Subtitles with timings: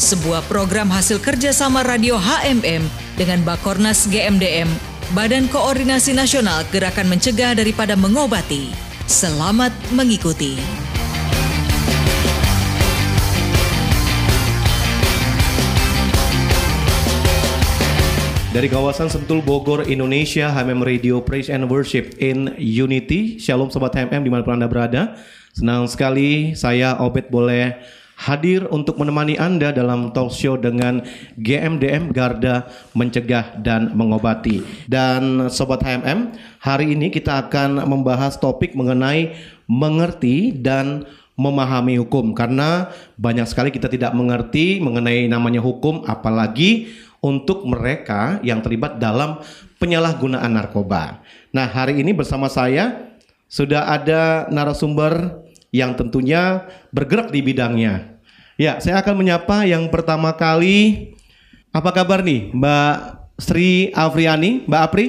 [0.00, 2.88] sebuah program hasil kerjasama radio HMM
[3.20, 4.64] dengan Bakornas GMDM,
[5.12, 8.72] Badan Koordinasi Nasional Gerakan Mencegah Daripada Mengobati.
[9.04, 10.56] Selamat mengikuti.
[18.56, 23.36] Dari kawasan Sentul Bogor, Indonesia, HMM Radio Praise and Worship in Unity.
[23.36, 25.20] Shalom Sobat HMM di mana pun Anda berada.
[25.52, 31.00] Senang sekali saya Obed boleh hadir untuk menemani Anda dalam talk show dengan
[31.40, 34.60] GMDM Garda Mencegah dan Mengobati.
[34.84, 39.32] Dan Sobat HMM, hari ini kita akan membahas topik mengenai
[39.64, 41.08] mengerti dan
[41.40, 46.92] memahami hukum karena banyak sekali kita tidak mengerti mengenai namanya hukum apalagi
[47.24, 49.40] untuk mereka yang terlibat dalam
[49.80, 51.24] penyalahgunaan narkoba.
[51.56, 53.08] Nah, hari ini bersama saya
[53.48, 58.18] sudah ada narasumber yang tentunya bergerak di bidangnya.
[58.54, 61.10] Ya, saya akan menyapa yang pertama kali.
[61.70, 62.94] Apa kabar nih, Mbak
[63.38, 65.06] Sri Afriani, Mbak Apri?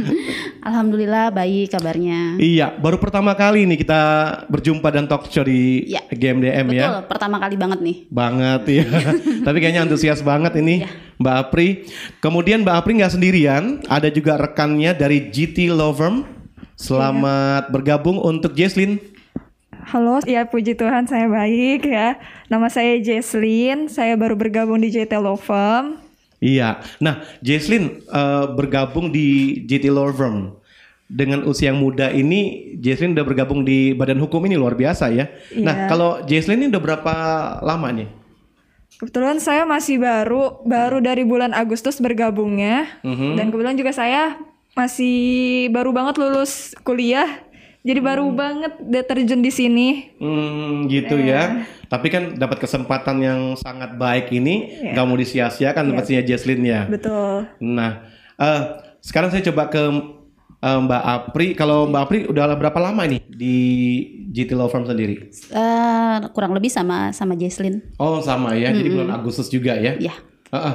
[0.62, 2.38] Alhamdulillah baik kabarnya.
[2.38, 4.00] iya, baru pertama kali nih kita
[4.46, 7.02] berjumpa dan talk show di Ya, GMDM Betul, ya.
[7.02, 7.96] pertama kali banget nih.
[8.08, 8.84] Banget ya.
[9.46, 10.88] Tapi kayaknya antusias banget ini Ya.
[11.18, 11.68] Mbak Apri.
[12.18, 16.24] Kemudian Mbak Apri nggak sendirian, ada juga rekannya dari GT Law Firm.
[16.72, 18.98] Selamat bergabung untuk Jesslyn.
[19.82, 22.14] Halo, ya puji Tuhan saya baik ya.
[22.46, 25.98] Nama saya Jesslyn, saya baru bergabung di JT Law Firm.
[26.38, 26.82] Iya.
[27.02, 30.54] Nah, Jesslyn eh, bergabung di GT Law Firm.
[31.12, 35.28] Dengan usia yang muda ini, Jesslyn udah bergabung di badan hukum ini luar biasa ya.
[35.60, 35.88] Nah, Iya.
[35.90, 37.14] kalau Jesslyn ini udah berapa
[37.60, 38.08] lama nih?
[38.96, 42.86] Kebetulan saya masih baru, baru dari bulan Agustus bergabungnya.
[43.02, 43.34] Mhm.
[43.34, 44.38] Dan kebetulan juga saya
[44.72, 47.28] masih baru banget lulus kuliah.
[47.82, 50.14] Jadi baru banget dia terjun di sini.
[50.22, 51.66] Hmm, gitu ya.
[51.90, 56.86] Tapi kan dapat kesempatan yang sangat baik ini, nggak mau disia-siakan pastinya Jesslyn ya.
[56.86, 57.50] Betul.
[57.58, 58.06] Nah,
[58.38, 58.60] eh,
[59.02, 59.82] sekarang saya coba ke
[60.62, 61.46] eh, Mbak Apri.
[61.58, 63.56] Kalau Mbak Apri udah berapa lama nih di
[64.30, 65.34] GT Law Firm sendiri?
[65.50, 67.82] Eh, kurang lebih sama sama Jesslyn.
[67.98, 69.98] Oh sama ya, jadi bulan Agustus juga ya.
[69.98, 70.14] Ya.
[70.54, 70.74] Heeh.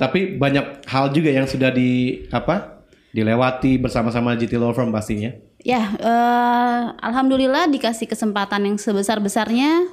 [0.00, 2.80] Tapi banyak hal juga yang sudah di apa?
[3.12, 5.36] Dilewati bersama-sama GT Law Firm pastinya.
[5.66, 9.90] Ya, eh, alhamdulillah dikasih kesempatan yang sebesar-besarnya.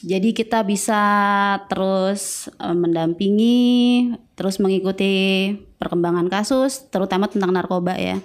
[0.00, 1.02] Jadi kita bisa
[1.68, 8.24] terus eh, mendampingi, terus mengikuti perkembangan kasus, terutama tentang narkoba ya.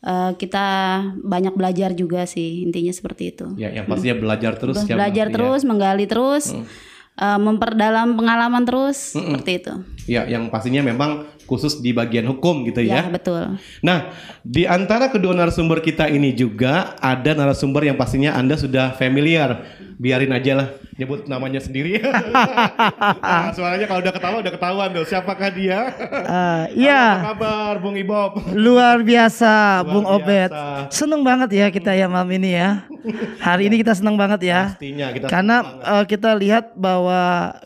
[0.00, 0.66] Eh, kita
[1.20, 3.46] banyak belajar juga sih intinya seperti itu.
[3.60, 4.88] Ya, yang pastinya belajar terus.
[4.88, 5.34] ya, belajar ya.
[5.36, 6.56] terus, menggali terus,
[7.20, 9.74] eh, memperdalam pengalaman terus, seperti itu.
[10.08, 13.02] Ya, yang pastinya memang khusus di bagian hukum gitu Ya, ya.
[13.08, 13.56] betul.
[13.80, 14.10] Nah,
[14.42, 19.62] di antara kedua narasumber kita ini juga ada narasumber yang pastinya Anda sudah familiar.
[19.96, 21.96] Biarin aja lah nyebut namanya sendiri.
[21.96, 25.88] Nah, suaranya kalau udah ketawa udah ketahuan tuh siapakah dia?
[25.88, 28.44] Apa iya, kabar Bung Ibob?
[28.52, 30.52] luar biasa Luar Bung Obed.
[30.52, 30.92] biasa.
[30.92, 32.84] Seneng banget ya kita ya malam ini ya.
[33.40, 34.76] Hari ini kita seneng banget ya.
[34.76, 37.20] Pastinya kita Karena eh, kita lihat bahwa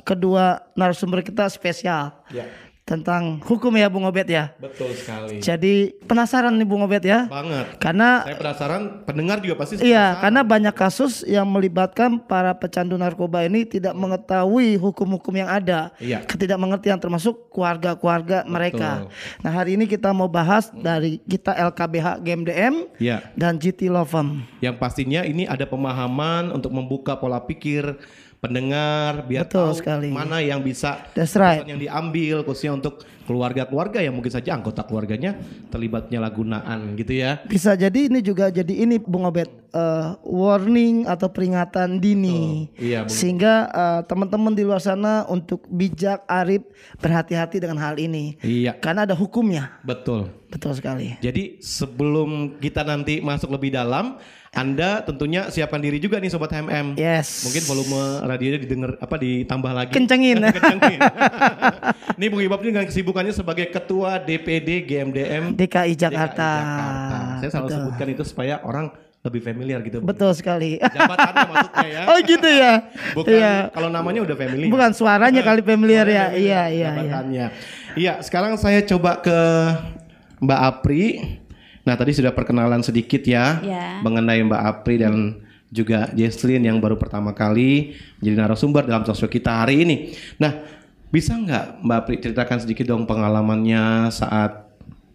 [0.07, 2.47] kedua narasumber kita spesial Ya,
[2.91, 4.51] tentang hukum ya Bung Obed ya.
[4.59, 5.39] betul sekali.
[5.39, 7.31] Jadi penasaran nih Bung Obed ya.
[7.31, 7.78] Banget.
[7.78, 10.23] Karena Saya penasaran pendengar juga pasti Iya, penasaran.
[10.27, 16.27] karena banyak kasus yang melibatkan para pecandu narkoba ini tidak mengetahui hukum-hukum yang ada, Iya.
[16.27, 19.06] ketidakmengertian termasuk keluarga-keluarga mereka.
[19.39, 23.23] Nah, hari ini kita mau bahas dari kita LKBH GMDM Iya.
[23.38, 24.43] dan GT Firm.
[24.59, 27.94] Yang pastinya ini ada pemahaman untuk membuka pola pikir
[28.40, 30.08] pendengar biar Betul tahu sekali.
[30.08, 31.60] mana yang bisa That's right.
[31.69, 35.38] yang diambil khususnya untuk keluarga-keluarga yang mungkin saja anggota keluarganya
[35.70, 37.38] terlibat penyalahgunaan gitu ya.
[37.46, 42.66] Bisa jadi ini juga jadi ini Bung Obed eh, warning atau peringatan dini.
[42.72, 42.82] Betul.
[42.82, 43.12] Iya, Bung.
[43.14, 46.64] Sehingga eh, teman-teman di luar sana untuk bijak, arif,
[46.98, 48.34] berhati-hati dengan hal ini.
[48.42, 49.78] Iya, Karena ada hukumnya.
[49.84, 50.32] betul.
[50.50, 51.14] Betul sekali.
[51.22, 54.19] Jadi sebelum kita nanti masuk lebih dalam,
[54.50, 56.99] Anda tentunya siapkan diri juga nih sobat HMM.
[56.99, 57.47] Yes.
[57.47, 59.93] Mungkin volume radionya didengar apa ditambah lagi.
[59.94, 60.43] Kencengin.
[60.58, 60.99] Kencengin.
[62.20, 66.50] Ini Bung Ibab ini dengan kesibukannya sebagai ketua DPD GMDM DKI DKI Jakarta.
[66.61, 67.19] Jakarta.
[67.41, 67.79] Saya selalu Betul.
[67.81, 70.05] sebutkan itu supaya orang lebih familiar gitu.
[70.05, 70.76] Betul sekali.
[70.82, 72.02] Jabatannya maksudnya ya.
[72.11, 72.73] oh gitu ya.
[73.17, 73.55] Bukan Iya.
[73.73, 74.69] kalau namanya udah familiar.
[74.69, 76.12] Bukan suaranya kali familiar ya.
[76.12, 76.91] Iya, familiar, iya, iya.
[76.93, 77.47] jabatannya.
[77.97, 79.38] Iya, sekarang saya coba ke
[80.44, 81.05] Mbak Apri.
[81.87, 84.00] Nah, tadi sudah perkenalan sedikit ya Ya.
[84.05, 85.41] mengenai Mbak Apri dan
[85.71, 89.97] juga Jesslyn yang baru pertama kali menjadi narasumber dalam talkshow kita hari ini.
[90.37, 90.61] Nah,
[91.09, 94.67] bisa nggak Mbak Apri ceritakan sedikit dong pengalamannya saat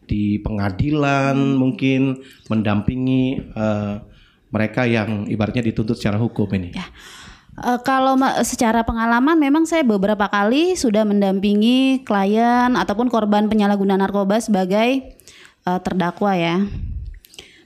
[0.06, 3.94] di pengadilan mungkin mendampingi eh,
[4.54, 6.72] mereka yang ibaratnya dituntut secara hukum ini?
[6.72, 6.88] Ya.
[7.56, 14.44] Eh, kalau secara pengalaman memang saya beberapa kali sudah mendampingi klien ataupun korban penyalahgunaan narkoba
[14.44, 15.16] sebagai
[15.66, 16.62] eh, terdakwa ya.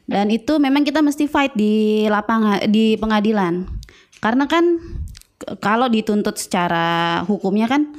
[0.09, 3.69] Dan itu memang kita mesti fight di lapangan di pengadilan.
[4.17, 4.81] Karena kan
[5.61, 7.93] kalau dituntut secara hukumnya kan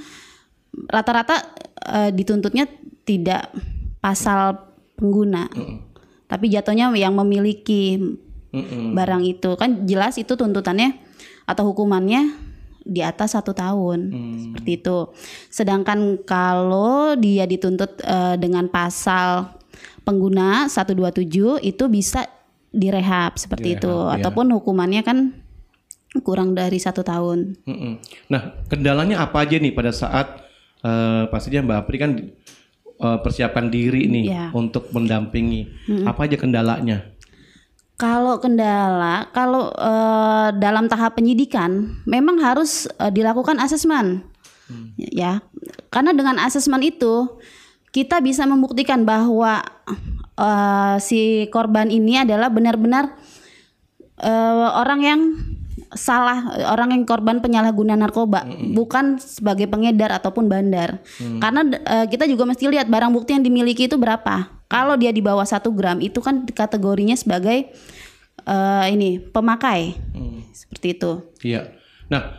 [0.91, 1.55] rata-rata
[1.87, 2.67] eh, dituntutnya
[3.07, 3.55] tidak
[4.03, 5.47] pasal pengguna.
[6.27, 7.99] Tapi jatuhnya yang memiliki
[8.95, 10.99] barang itu kan jelas itu tuntutannya
[11.47, 12.35] atau hukumannya
[12.83, 14.11] di atas satu tahun
[14.43, 14.99] seperti itu.
[15.53, 19.60] Sedangkan kalau dia dituntut eh, dengan pasal
[20.11, 22.27] pengguna 127 itu bisa
[22.75, 24.27] direhab seperti itu Direhab, ya.
[24.27, 25.19] ataupun hukumannya kan
[26.27, 27.55] kurang dari satu tahun.
[28.27, 30.43] Nah, kendalanya apa aja nih pada saat
[30.83, 32.11] eh, pastinya Mbak Apri kan
[32.99, 34.45] eh, persiapkan diri nih Iya.
[34.51, 35.71] untuk mendampingi.
[36.03, 37.07] Apa aja kendalanya?
[37.95, 44.27] Kalau kendala, kalau eh, dalam tahap penyidikan memang harus eh, dilakukan asesmen,
[44.99, 45.47] ya.
[45.95, 47.39] Karena dengan asesmen itu
[47.91, 49.63] kita bisa membuktikan bahwa
[50.39, 53.15] eh, si korban ini adalah benar-benar
[54.21, 55.21] eh, orang yang
[55.91, 61.03] salah, orang yang korban penyalahgunaan narkoba, bukan sebagai pengedar ataupun bandar.
[61.19, 64.49] Karena eh, kita juga mesti lihat barang bukti yang dimiliki itu berapa.
[64.71, 67.75] Kalau dia di bawah satu gram itu kan kategorinya sebagai
[68.47, 69.99] eh, ini pemakai,
[70.55, 71.13] seperti itu.
[71.43, 71.75] Iya.
[72.07, 72.39] Nah,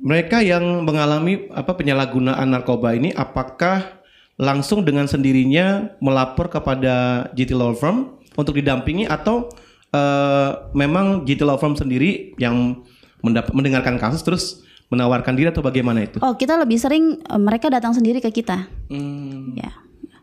[0.00, 3.99] mereka yang mengalami apa penyalahgunaan narkoba ini apakah
[4.40, 9.52] langsung dengan sendirinya melapor kepada GT Law Firm untuk didampingi atau
[9.92, 12.80] eh, memang GT Law Firm sendiri yang
[13.20, 14.44] mendap- mendengarkan kasus terus
[14.88, 16.18] menawarkan diri atau bagaimana itu?
[16.18, 18.64] Oh, kita lebih sering eh, mereka datang sendiri ke kita.
[18.88, 19.70] Hmm, Ya.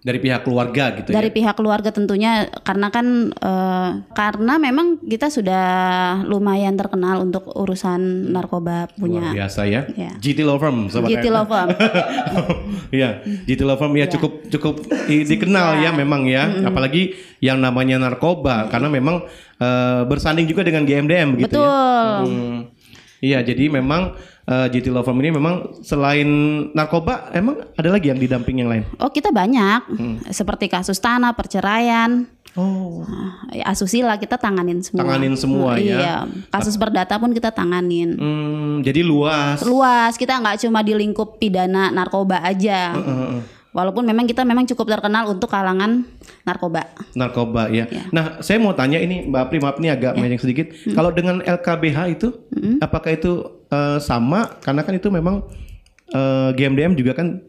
[0.08, 1.36] Dari pihak keluarga gitu Dari ya.
[1.36, 5.66] pihak keluarga tentunya karena kan eh, karena memang kita sudah
[6.24, 9.84] lumayan terkenal untuk urusan narkoba Luar punya biasa ya.
[10.00, 10.16] Ya.
[10.16, 11.36] GT Law Firm sobat GT FM.
[11.36, 11.68] Law Firm.
[12.88, 14.80] Iya, GT Law Firm ya cukup cukup
[15.12, 17.12] dikenal ya memang ya, apalagi
[17.44, 19.28] yang namanya narkoba karena memang
[19.60, 21.68] eh, bersanding juga dengan GMDM gitu ya.
[21.68, 22.20] Betul.
[22.32, 22.58] Hmm.
[23.18, 24.14] Iya, jadi memang
[24.48, 26.28] eh, GT Law Firm ini memang selain
[26.72, 28.84] narkoba emang ada lagi yang didamping yang lain.
[28.98, 29.84] Oh, kita banyak.
[30.32, 32.26] Seperti kasus tanah, perceraian,
[32.58, 33.06] Oh.
[33.54, 35.06] eh, asusila kita tanganin semua.
[35.06, 36.00] Tanganin semua, ya.
[36.00, 36.16] Iya.
[36.50, 38.18] Kasus perdata pun kita tanganin.
[38.18, 39.62] Hmm, jadi luas.
[39.62, 42.98] Luas, kita nggak cuma di lingkup pidana narkoba aja.
[43.78, 46.02] Walaupun memang kita memang cukup terkenal untuk kalangan
[46.42, 46.90] narkoba.
[47.14, 47.86] narkoba ya.
[48.10, 50.74] Nah, saya mau tanya ini Mbak Pri, maaf nih agak melenceng sedikit.
[50.74, 52.34] Kalau dengan LKBH itu,
[52.82, 54.60] apakah itu eh, sama?
[54.64, 55.44] Karena kan itu memang
[56.12, 57.42] eh, GMDM juga kan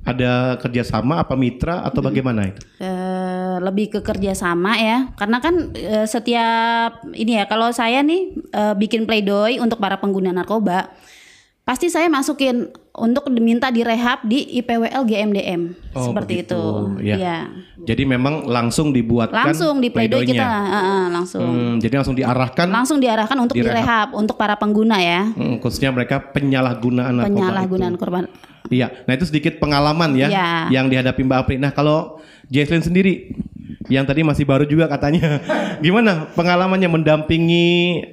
[0.00, 2.60] ada kerjasama apa mitra atau bagaimana itu?
[2.80, 8.74] Eh, lebih ke kerjasama ya karena kan eh, setiap ini ya kalau saya nih eh,
[8.80, 10.88] bikin pledoi untuk para pengguna narkoba
[11.70, 16.62] pasti saya masukin untuk diminta direhab di IPWL GMDM Oh, seperti begitu, itu
[17.04, 17.16] ya.
[17.16, 17.38] Iya.
[17.80, 22.98] Jadi memang langsung dibuatkan langsung di pledoi kita eh, langsung Hmm, jadi langsung diarahkan langsung
[22.98, 23.70] diarahkan untuk Direhab.
[23.72, 28.00] direhab untuk para pengguna ya hmm, khususnya mereka penyalahgunaan narkoba penyalahgunaan itu.
[28.00, 28.24] korban
[28.66, 30.50] Iya, nah itu sedikit pengalaman ya Iya.
[30.70, 31.56] yang dihadapi Mbak Apri.
[31.56, 33.34] Nah kalau Jesslyn sendiri
[33.90, 35.42] yang tadi masih baru juga katanya,
[35.84, 37.68] gimana pengalamannya mendampingi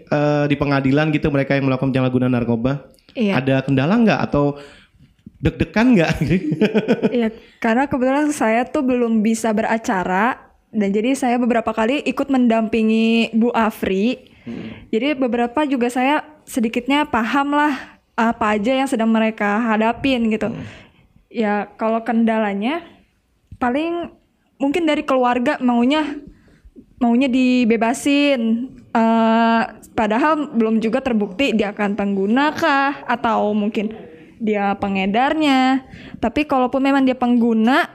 [0.09, 2.89] eh, di pengadilan gitu mereka yang melakukan penyalahgunaan narkoba?
[3.13, 3.39] Iya.
[3.39, 4.57] Ada kendala nggak atau
[5.37, 6.11] deg-degan nggak?
[7.17, 7.29] Iya,
[7.61, 13.53] karena kebetulan saya tuh belum bisa beracara dan jadi saya beberapa kali ikut mendampingi Bu
[13.55, 14.35] Afri.
[14.91, 20.49] Jadi beberapa juga saya sedikitnya paham lah apa aja yang sedang mereka hadapin gitu.
[21.27, 22.81] Ya kalau kendalanya
[23.59, 24.16] paling
[24.57, 26.17] mungkin dari keluarga maunya
[26.97, 28.73] maunya dibebasin.
[28.93, 33.93] Eh, padahal belum juga terbukti dia akan pengguna kah atau mungkin
[34.41, 35.85] dia pengedarnya.
[36.17, 37.85] Tapi kalaupun memang dia pengguna,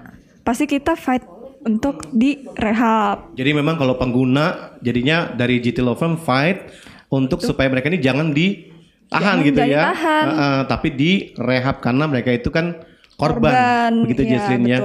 [0.46, 1.26] pasti kita fight
[1.62, 3.34] untuk direhab.
[3.38, 6.70] Jadi memang kalau pengguna jadinya dari GT Law Firm fight
[7.10, 10.24] untuk supaya mereka ini jangan ditahan Jangan gitu ya, tahan.
[10.26, 12.82] Uh, uh, tapi direhab karena mereka itu kan
[13.14, 14.78] korban, begitu iya, Jesslyn ya.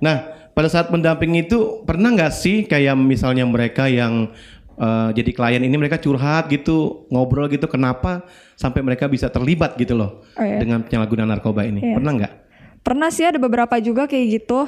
[0.00, 4.32] Nah, pada saat mendampingi itu pernah nggak sih kayak misalnya mereka yang
[4.80, 8.24] eh, jadi klien ini mereka curhat gitu, ngobrol gitu, kenapa
[8.56, 10.56] sampai mereka bisa terlibat gitu loh Oh, iya.
[10.56, 11.84] dengan penyalahgunaan narkoba ini?
[11.84, 12.00] Iya.
[12.00, 12.32] Pernah nggak?
[12.80, 14.64] Pernah sih ada beberapa juga kayak gitu.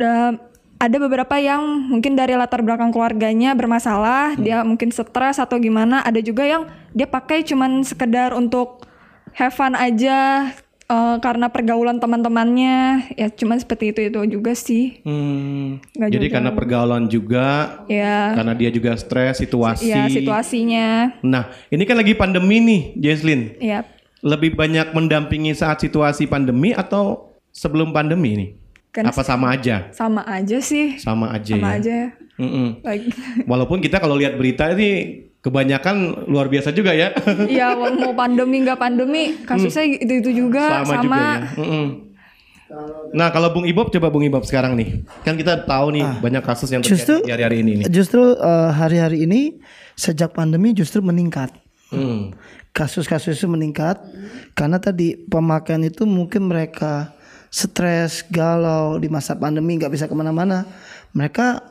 [0.00, 0.40] Dan
[0.78, 6.00] ada beberapa yang mungkin dari latar belakang keluarganya bermasalah, dia mungkin stres atau gimana.
[6.06, 8.86] Ada juga yang dia pakai cuman sekedar untuk
[9.34, 10.46] have fun aja
[10.86, 12.76] eh, karena pergaulan teman-temannya.
[13.12, 15.00] Ya cuman seperti itu itu juga sih.
[15.02, 16.34] Hmm, Nggak jadi juga.
[16.34, 17.48] karena pergaulan juga,
[17.86, 19.88] Ya, karena dia juga stres situasi.
[19.88, 21.18] ya situasinya.
[21.20, 23.56] Nah, ini kan lagi pandemi nih, Jesslyn.
[23.58, 23.84] Ya,
[24.20, 28.50] Lebih banyak mendampingi saat situasi pandemi atau sebelum pandemi nih?
[28.90, 29.90] Kan Apa sama aja?
[29.90, 30.96] sama aja sih.
[30.96, 31.76] Sama aja Sama ya.
[31.76, 31.98] aja.
[32.34, 32.80] Mm-mm.
[32.80, 33.10] Like,
[33.50, 37.12] Walaupun kita kalau lihat berita ini kebanyakan luar biasa juga ya.
[37.60, 41.02] ya mau pandemi nggak pandemi kasusnya itu-itu juga sama, sama.
[41.04, 41.40] juga ya.
[43.14, 46.72] Nah kalau Bung Ibob coba Bung Ibob sekarang nih, kan kita tahu nih banyak kasus
[46.72, 47.72] yang terjadi Justru- di hari-hari ini.
[47.78, 47.86] Nih.
[47.92, 49.60] Justru eh, hari-hari ini
[49.94, 51.52] sejak pandemi justru meningkat.
[51.92, 52.34] Hmm.
[52.74, 54.02] Kasus-kasus itu meningkat
[54.58, 57.14] karena tadi pemakaian itu mungkin mereka
[57.54, 60.66] stres, galau di masa pandemi nggak bisa ke mana-mana.
[61.14, 61.62] Mereka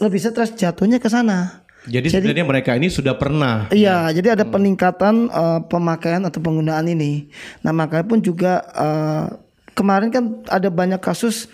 [0.00, 1.61] lebih stres, jatuhnya ke sana.
[1.82, 3.66] Jadi, sebenarnya mereka ini sudah pernah.
[3.74, 7.26] Iya, jadi ada peningkatan eh, pemakaian atau penggunaan ini.
[7.66, 9.26] Nah, makanya pun juga eh,
[9.74, 11.50] kemarin kan ada banyak kasus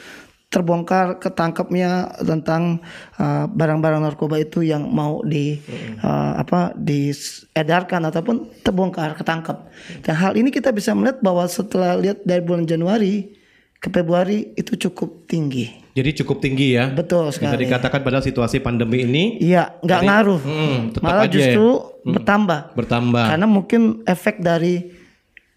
[0.49, 2.81] terbongkar ketangkapnya tentang
[3.21, 5.61] eh, barang-barang narkoba itu yang mau di
[6.01, 9.69] eh, apa diedarkan ataupun terbongkar ketangkap.
[10.05, 13.37] Dan hal ini kita bisa melihat bahwa setelah lihat dari bulan Januari
[13.79, 15.88] ke Februari itu cukup tinggi.
[15.99, 16.95] Jadi cukup tinggi ya.
[16.95, 17.67] Betul Bisa sekali.
[17.67, 20.41] dikatakan pada situasi pandemi ini Iya, nggak ngaruh.
[20.41, 21.35] Hmm, tetap Malah aja ya.
[21.35, 21.69] justru
[22.07, 22.61] bertambah.
[22.79, 23.25] bertambah.
[23.35, 24.95] Karena mungkin efek dari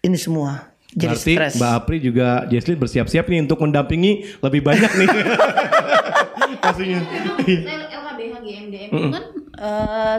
[0.00, 0.74] ini semua.
[0.92, 1.52] Jadi Berarti stres.
[1.56, 5.08] Mbak Apri juga Jesslyn bersiap-siap nih untuk mendampingi lebih banyak nih.
[6.62, 7.00] Pastinya.
[7.40, 9.24] LKBH GMDM itu kan
[9.56, 10.18] eh,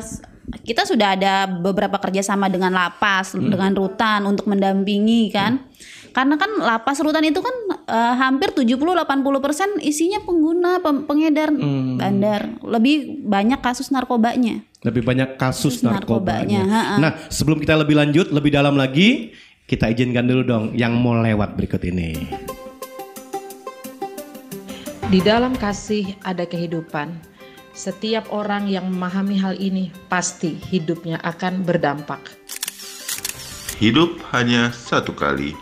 [0.65, 5.61] kita sudah ada beberapa kerjasama dengan lapas, dengan rutan untuk mendampingi kan.
[6.13, 7.55] Karena kan lapas rutan itu kan
[7.89, 11.49] eh, hampir 70-80% isinya pengguna, pem- pengedar
[11.97, 12.53] bandar.
[12.61, 14.61] Lebih banyak kasus narkobanya.
[14.85, 16.61] Lebih banyak kasus Kasus narkobanya.
[16.63, 17.01] narkobanya.
[17.01, 19.33] Nah, sebelum kita lebih lanjut, lebih dalam lagi,
[19.65, 22.29] kita izinkan dulu dong yang mau lewat berikut ini.
[25.03, 27.33] Di dalam kasih ada kehidupan.
[27.73, 32.21] Setiap orang yang memahami hal ini pasti hidupnya akan berdampak.
[33.81, 35.57] Hidup hanya satu kali.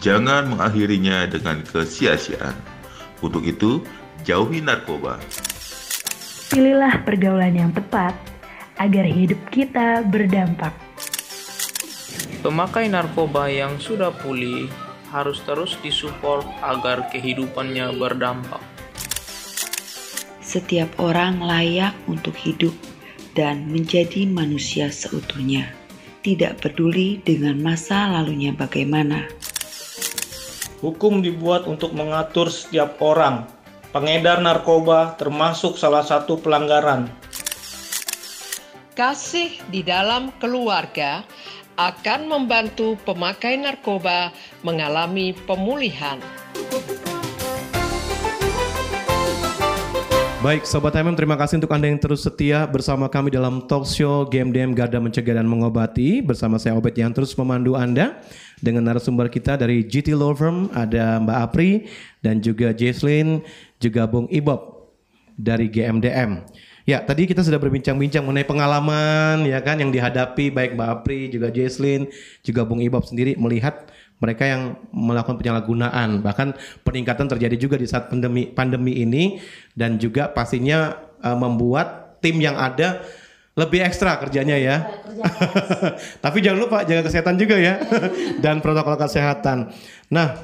[0.00, 2.54] Jangan mengakhirinya dengan kesia-siaan.
[3.24, 3.80] Untuk itu,
[4.28, 5.16] jauhi narkoba.
[6.52, 8.12] Pilihlah pergaulan yang tepat
[8.76, 10.72] agar hidup kita berdampak.
[12.44, 14.70] Pemakai narkoba yang sudah pulih
[15.10, 18.60] harus terus disupport agar kehidupannya berdampak.
[20.44, 22.72] Setiap orang layak untuk hidup
[23.34, 25.74] dan menjadi manusia seutuhnya,
[26.22, 29.26] tidak peduli dengan masa lalunya bagaimana.
[30.84, 33.48] Hukum dibuat untuk mengatur setiap orang.
[33.96, 37.08] Pengedar narkoba termasuk salah satu pelanggaran.
[38.92, 41.24] Kasih di dalam keluarga
[41.76, 44.32] akan membantu pemakai narkoba
[44.64, 46.20] mengalami pemulihan.
[50.46, 54.22] Baik, Sobat HMM, terima kasih untuk Anda yang terus setia bersama kami dalam talk show
[54.30, 56.22] GMDM Garda Mencegah dan Mengobati.
[56.22, 58.22] Bersama saya Obet yang terus memandu Anda
[58.62, 61.90] dengan narasumber kita dari GT Law Firm, ada Mbak Apri
[62.22, 63.42] dan juga Jesslyn,
[63.82, 64.86] juga Bung Ibob
[65.34, 66.46] dari GMDM.
[66.86, 71.50] Ya, tadi kita sudah berbincang-bincang mengenai pengalaman ya kan yang dihadapi baik Mbak Apri, juga
[71.50, 72.06] Jesslyn,
[72.46, 78.08] juga Bung Ibob sendiri melihat mereka yang melakukan penyalahgunaan bahkan peningkatan terjadi juga di saat
[78.08, 79.40] pandemi pandemi ini
[79.76, 83.04] dan juga pastinya eh, membuat tim yang ada
[83.56, 84.76] lebih ekstra kerjanya ya.
[86.24, 87.80] Tapi jangan lupa jaga kesehatan juga ya
[88.44, 89.72] dan protokol kesehatan.
[90.12, 90.36] Nah,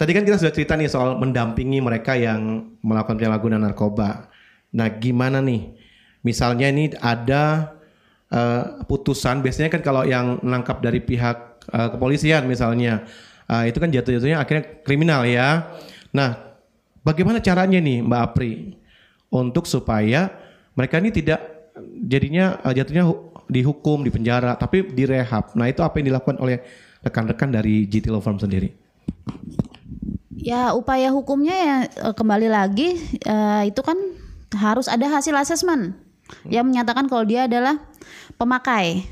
[0.00, 4.32] tadi kan kita sudah cerita nih soal mendampingi mereka yang melakukan penyalahgunaan narkoba.
[4.72, 5.76] Nah, gimana nih?
[6.24, 7.73] Misalnya ini ada
[8.34, 13.06] eh, putusan biasanya kan kalau yang menangkap dari pihak eh, kepolisian misalnya
[13.46, 15.70] eh, itu kan jatuh-jatuhnya akhirnya kriminal ya.
[16.10, 16.58] Nah,
[17.06, 18.74] bagaimana caranya nih Mbak Apri
[19.30, 20.30] untuk supaya
[20.74, 21.40] mereka ini tidak
[22.02, 25.54] jadinya eh, jatuhnya hu- dihukum di penjara tapi direhab.
[25.54, 26.64] Nah, itu apa yang dilakukan oleh
[27.04, 28.72] rekan-rekan dari GT Law Firm sendiri?
[30.34, 31.76] Ya upaya hukumnya ya
[32.12, 33.96] kembali lagi eh, itu kan
[34.54, 35.96] harus ada hasil asesmen
[36.48, 37.80] yang menyatakan kalau dia adalah
[38.36, 39.06] pemakai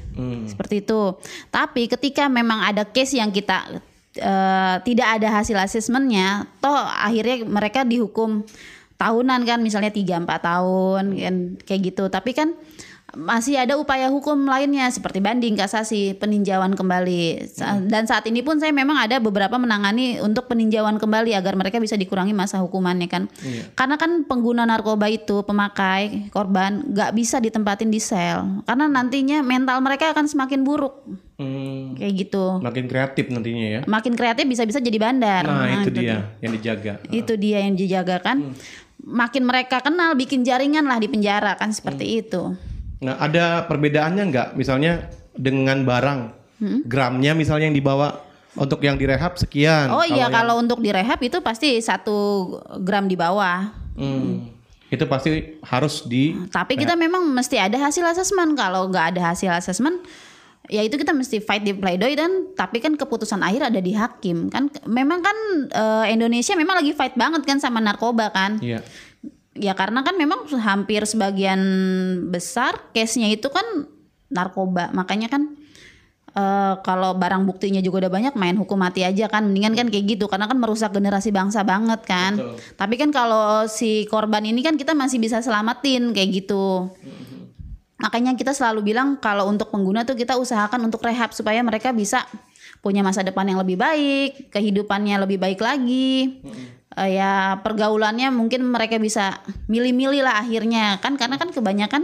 [0.47, 1.17] seperti itu.
[1.49, 3.81] Tapi ketika memang ada case yang kita
[4.17, 8.45] eh, tidak ada hasil asesmennya, toh akhirnya mereka dihukum
[9.01, 12.05] tahunan kan misalnya 3 4 tahun kan kayak gitu.
[12.13, 12.55] Tapi kan
[13.15, 17.45] masih ada upaya hukum lainnya seperti banding, kasasi, peninjauan kembali.
[17.47, 21.77] Sa- Dan saat ini pun saya memang ada beberapa menangani untuk peninjauan kembali agar mereka
[21.77, 23.29] bisa dikurangi masa hukumannya kan.
[23.73, 29.79] Karena kan pengguna narkoba itu pemakai korban nggak bisa ditempatin di sel karena nantinya mental
[29.79, 31.05] mereka akan semakin buruk
[31.37, 32.61] Hmm, kayak gitu.
[32.61, 33.81] makin kreatif nantinya ya.
[33.85, 35.43] Makin kreatif bisa-bisa jadi bandar.
[35.43, 37.03] Nah, itu dia yang dijaga.
[37.09, 38.55] Itu dia yang dijaga kan.
[38.99, 42.55] Makin mereka kenal bikin jaringan lah di penjara kan seperti itu.
[43.03, 44.49] Nah, ada perbedaannya nggak?
[44.55, 46.21] Misalnya dengan barang,
[46.63, 46.87] Hmm?
[46.87, 48.23] gramnya misalnya yang dibawa
[48.55, 49.91] untuk yang direhab sekian.
[49.91, 52.47] Oh iya yang- kalau untuk direhab itu pasti satu
[52.79, 53.75] gram di bawah.
[53.99, 54.47] Hmm,
[54.87, 56.39] itu pasti harus di.
[56.47, 58.55] Tapi kita memang mesti ada hasil asesmen.
[58.55, 59.99] Kalau nggak ada hasil asesmen,
[60.69, 64.47] ya itu kita mesti fight di pledoi dan tapi kan keputusan akhir ada di hakim
[64.47, 64.71] kan.
[64.85, 68.63] Memang kan eh, Indonesia memang lagi fight banget kan sama narkoba kan.
[68.63, 68.85] Iya.
[69.53, 71.61] Ya karena kan memang hampir sebagian
[72.33, 73.65] besar case-nya itu kan
[74.33, 74.89] narkoba.
[74.97, 75.53] Makanya kan
[76.33, 80.17] eh, kalau barang buktinya juga udah banyak main hukum mati aja kan mendingan kan kayak
[80.17, 82.41] gitu karena kan merusak generasi bangsa banget kan.
[82.81, 86.89] Tapi kan kalau si korban ini kan kita masih bisa selamatin kayak gitu.
[88.03, 92.27] Makanya kita selalu bilang kalau untuk pengguna tuh kita usahakan untuk rehab supaya mereka bisa
[92.83, 96.43] punya masa depan yang lebih baik, kehidupannya lebih baik lagi.
[96.93, 102.03] Eh, ya pergaulannya mungkin mereka bisa milih-milih lah akhirnya kan karena kan kebanyakan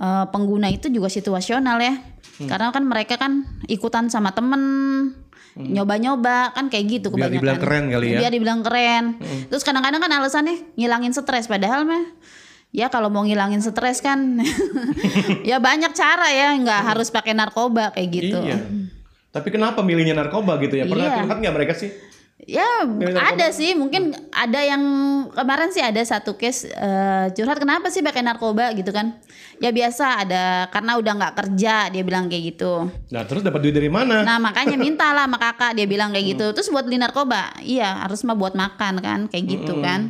[0.00, 1.94] eh, pengguna itu juga situasional ya.
[2.42, 4.60] Karena kan mereka kan ikutan sama temen
[5.52, 7.36] nyoba-nyoba kan kayak gitu Biar kebanyakan.
[7.36, 8.18] dibilang keren kali ya.
[8.24, 9.04] Biar dibilang keren.
[9.52, 12.02] Terus kadang-kadang kan alasannya ngilangin stres padahal mah
[12.72, 14.40] ya kalau mau ngilangin stres kan
[15.50, 18.40] ya banyak cara ya nggak harus pakai narkoba kayak gitu.
[18.40, 18.58] Iya.
[19.28, 20.88] Tapi kenapa milihnya narkoba gitu ya?
[20.88, 21.16] Pernah Iya.
[21.20, 21.92] curhat nggak mereka sih?
[22.42, 23.38] Ya narkoba?
[23.38, 24.82] ada sih mungkin ada yang
[25.30, 29.14] kemarin sih ada satu case eh, curhat kenapa sih pakai narkoba gitu kan?
[29.62, 32.90] Ya biasa ada karena udah nggak kerja dia bilang kayak gitu.
[33.14, 34.26] Nah terus dapat duit dari mana?
[34.26, 36.46] Nah makanya minta lah sama kakak dia bilang kayak gitu.
[36.50, 39.86] Terus buat beli narkoba, iya harus mah buat makan kan kayak gitu Mm-mm.
[39.86, 40.00] kan.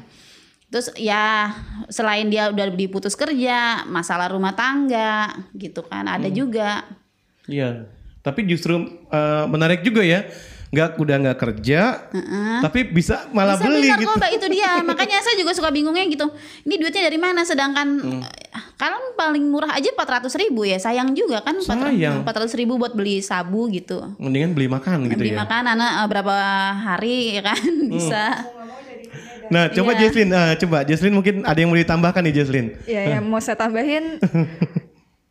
[0.72, 1.52] Terus ya
[1.92, 6.88] selain dia udah diputus kerja, masalah rumah tangga gitu kan ada juga.
[7.44, 7.92] Iya.
[8.24, 8.80] Tapi justru
[9.12, 10.24] eh, menarik juga ya.
[10.72, 11.80] Nggak udah nggak kerja,
[12.58, 14.08] tapi bisa malah Bisa beli beli gitu.
[14.08, 14.80] narkoba itu dia.
[14.88, 16.32] Makanya saya juga suka bingungnya gitu.
[16.64, 17.44] Ini duitnya dari mana?
[17.44, 18.24] Sedangkan Hmm.
[18.24, 18.40] eh,
[18.74, 22.24] kalau paling murah aja 400 ribu ya sayang juga kan Sayang.
[22.24, 24.00] 400 ribu buat beli sabu gitu.
[24.16, 25.44] Mendingan beli makan gitu beli ya.
[25.44, 26.34] makanan eh, berapa
[26.74, 28.24] hari ya kan bisa.
[29.48, 30.08] Nah, coba Iya.
[30.08, 32.66] Jesslyn, eh, coba Jesslyn mungkin ada yang mau ditambahkan nih Jesslyn.
[32.82, 34.16] Ya, yang mau saya tambahin,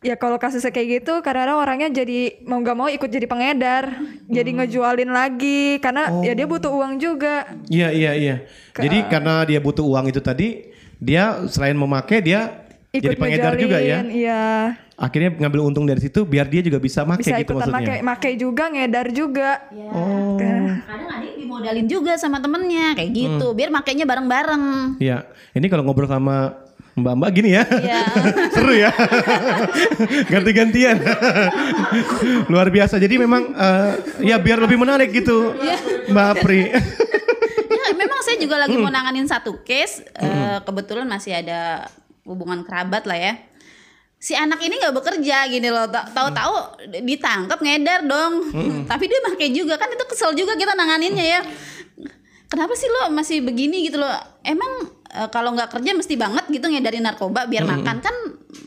[0.02, 4.50] ya kalau kasusnya kayak gitu, kadang-kadang orangnya jadi mau nggak mau ikut jadi pengedar, jadi
[4.50, 7.46] ngejualin lagi, karena ya dia butuh uang juga.
[7.70, 8.36] Iya iya iya.
[8.74, 12.62] Jadi karena dia butuh uang itu tadi, dia selain memakai dia
[12.92, 14.04] Ikut jadi pengedar juga ya.
[14.04, 14.44] Iya,
[15.00, 18.04] Akhirnya ngambil untung dari situ biar dia juga bisa make bisa gitu ikutan maksudnya.
[18.04, 19.50] make, make juga, ngedar juga.
[19.96, 20.36] Oh.
[20.36, 23.46] Kadang ada yang dimodalin juga sama temennya kayak gitu.
[23.48, 23.56] Hmm.
[23.56, 24.64] Biar makainya bareng-bareng.
[25.00, 25.24] Iya.
[25.56, 26.52] Ini kalau ngobrol sama
[26.92, 27.64] Mbak-mbak gini ya.
[27.64, 28.02] Iya.
[28.54, 28.92] Seru ya.
[30.32, 31.00] Ganti-gantian.
[32.52, 32.96] Luar biasa.
[32.96, 33.90] Jadi memang eh,
[34.22, 35.56] ya biar lebih menarik gitu.
[35.56, 35.76] Iya.
[36.08, 36.60] Mbak Pri.
[37.72, 38.84] ya memang saya juga lagi Hmm.
[38.84, 41.88] mau nanganin satu case eh, kebetulan masih ada
[42.22, 43.34] hubungan kerabat lah ya
[44.16, 46.54] si anak ini nggak bekerja gini loh Ta- tahu-tahu
[47.02, 48.86] ditangkap ngedar dong Mm.
[48.86, 51.40] tapi dia pakai juga kan itu kesel juga kita nanganinnya ya
[52.46, 56.66] kenapa sih lo masih begini gitu loh emang eh, kalau nggak kerja mesti banget gitu
[56.66, 57.70] ngedarin narkoba biar Mm.
[57.74, 58.16] makan kan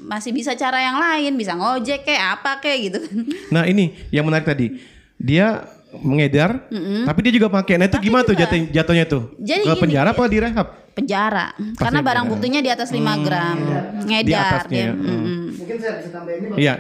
[0.02, 3.18] masih bisa cara yang lain bisa ngojek kayak apa kayak gitu kan
[3.52, 4.70] Nah ini yang menarik tadi.
[5.16, 5.64] Dia
[5.96, 7.04] mengedar, Mm-mm.
[7.04, 7.78] tapi dia juga pakai.
[7.78, 9.32] Nah itu gimana tuh jatuh, jatuhnya tuh?
[9.38, 10.68] Jadi Ke gini, penjara apa direhab?
[10.92, 13.58] penjara karena barang buktinya di atas 5 gram
[14.02, 14.92] ngedar Di atasnya, dia.
[14.92, 15.04] hmm.
[15.06, 15.40] Mm-mm.
[15.56, 16.56] Mungkin saya bisa tambahin ini.
[16.58, 16.74] Iya.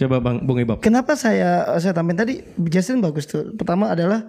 [0.00, 0.80] Coba Bang Bung Ibab.
[0.80, 2.34] Kenapa saya saya tambahin tadi
[2.72, 3.52] Justin bagus tuh.
[3.52, 4.24] Pertama adalah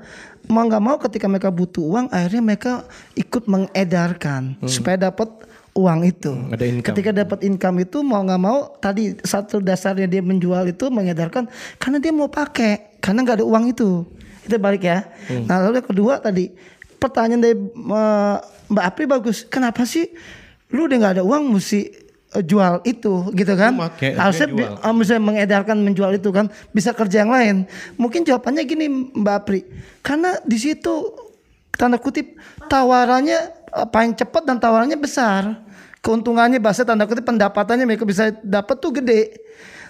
[0.52, 2.84] mau nggak mau ketika mereka butuh uang, akhirnya mereka
[3.16, 5.32] ikut mengedarkan supaya dapat
[5.72, 6.36] uang itu.
[6.52, 6.88] Ada income.
[6.92, 11.48] Ketika dapat income itu mau nggak mau tadi satu dasarnya dia menjual itu mengedarkan
[11.80, 14.04] karena dia mau pakai karena nggak ada uang itu.
[14.44, 15.08] Itu balik ya.
[15.32, 15.48] Hmm.
[15.48, 16.52] Nah lalu yang kedua tadi
[17.00, 19.48] pertanyaan dari eh, Mbak Apri bagus.
[19.48, 20.12] Kenapa sih
[20.76, 22.01] lu udah nggak ada uang mesti eh,
[22.40, 23.76] jual itu gitu kan?
[23.76, 27.56] Make, Harusnya bi- ah, misalnya mengedarkan menjual itu kan bisa kerja yang lain.
[28.00, 29.68] Mungkin jawabannya gini Mbak Apri,
[30.00, 31.12] karena di situ
[31.76, 32.40] tanda kutip
[32.72, 35.60] tawarannya eh, paling cepat dan tawarannya besar.
[36.00, 39.38] Keuntungannya bahasa tanda kutip pendapatannya mereka bisa dapat tuh gede.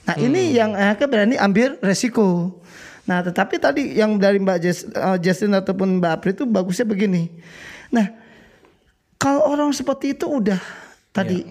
[0.10, 2.58] Nah ini yang akhirnya berani ambil resiko.
[3.06, 7.30] Nah tetapi tadi yang dari Mbak eh, Justin ataupun Mbak Apri itu bagusnya begini.
[7.93, 8.17] Nah
[9.21, 10.58] Kalau orang seperti itu udah
[11.13, 11.45] tadi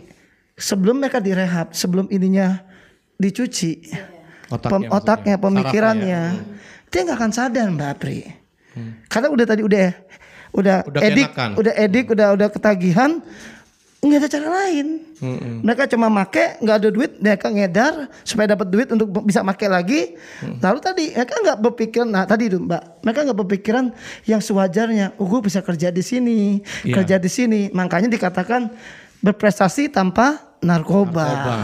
[0.60, 2.60] sebelum mereka direhab, sebelum ininya
[3.16, 3.88] dicuci,
[4.46, 5.36] Otaknya pem- otaknya, maksudnya.
[5.40, 6.22] pemikirannya,
[6.86, 8.20] dia nggak akan sadar Mbak Apri.
[9.06, 9.88] Karena udah tadi udah
[10.50, 11.50] udah, Udah edik, keenakan.
[11.56, 13.10] udah edik, udah udah ketagihan,
[14.00, 14.86] nggak ada cara lain.
[15.20, 15.60] Mm-mm.
[15.62, 20.16] Mereka cuma make, nggak ada duit, mereka ngedar supaya dapat duit untuk bisa make lagi.
[20.58, 23.84] Lalu tadi mereka nggak berpikiran, nah tadi itu mbak, mereka nggak berpikiran
[24.24, 25.14] yang sewajarnya.
[25.16, 26.94] Oh, gue bisa kerja di sini, Iya.
[26.96, 27.60] kerja di sini.
[27.70, 28.72] Makanya dikatakan
[29.20, 31.24] berprestasi tanpa narkoba.
[31.24, 31.56] Narkoba.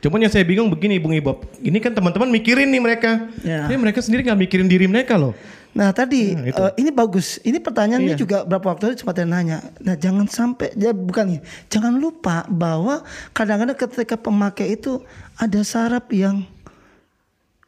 [0.00, 3.68] Cuman yang saya bingung begini Bung Ibob, ini kan teman-teman mikirin nih mereka, Ya.
[3.68, 5.36] tapi mereka sendiri nggak mikirin diri mereka loh.
[5.70, 6.56] Nah tadi Nah, itu.
[6.58, 7.38] eh, ini bagus.
[7.40, 8.18] Ini pertanyaannya Iya.
[8.18, 9.60] juga berapa waktu lalu sempat nanya.
[9.78, 11.40] Nah jangan sampai ya bukan ini.
[11.68, 14.98] Jangan lupa bahwa kadang-kadang ketika pemakai itu
[15.36, 16.42] ada saraf yang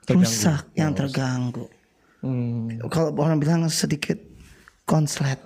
[0.02, 0.24] Terganggu.
[0.26, 1.70] rusak, yang terganggu.
[2.24, 2.80] Hmm.
[2.90, 4.18] Kalau orang bilang sedikit
[4.82, 5.38] konslet.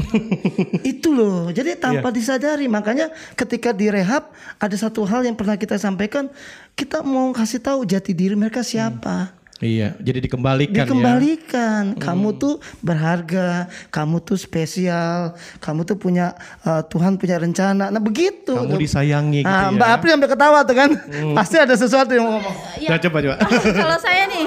[0.92, 1.48] itu loh.
[1.50, 2.16] Jadi tanpa Iya.
[2.16, 6.28] disadari, makanya ketika direhab ada satu hal yang pernah kita sampaikan,
[6.76, 9.39] kita mau kasih tahu jati diri mereka siapa.
[9.60, 10.88] Iya, jadi dikembalikan, ya.
[10.88, 11.82] Dikembalikan.
[11.94, 17.88] Kamu tuh berharga, kamu tuh spesial, kamu tuh punya uh, Tuhan punya rencana.
[17.88, 18.50] Nah begitu.
[18.50, 18.64] ya.
[18.64, 19.76] Kamu disayangi gitu Nah, ya.
[19.76, 20.90] Mbak April sampai ketawa tuh kan.
[21.36, 22.56] Pasti ada sesuatu yang mau ngomong.
[22.82, 23.36] Nah, coba coba.
[23.70, 24.44] kalau saya nih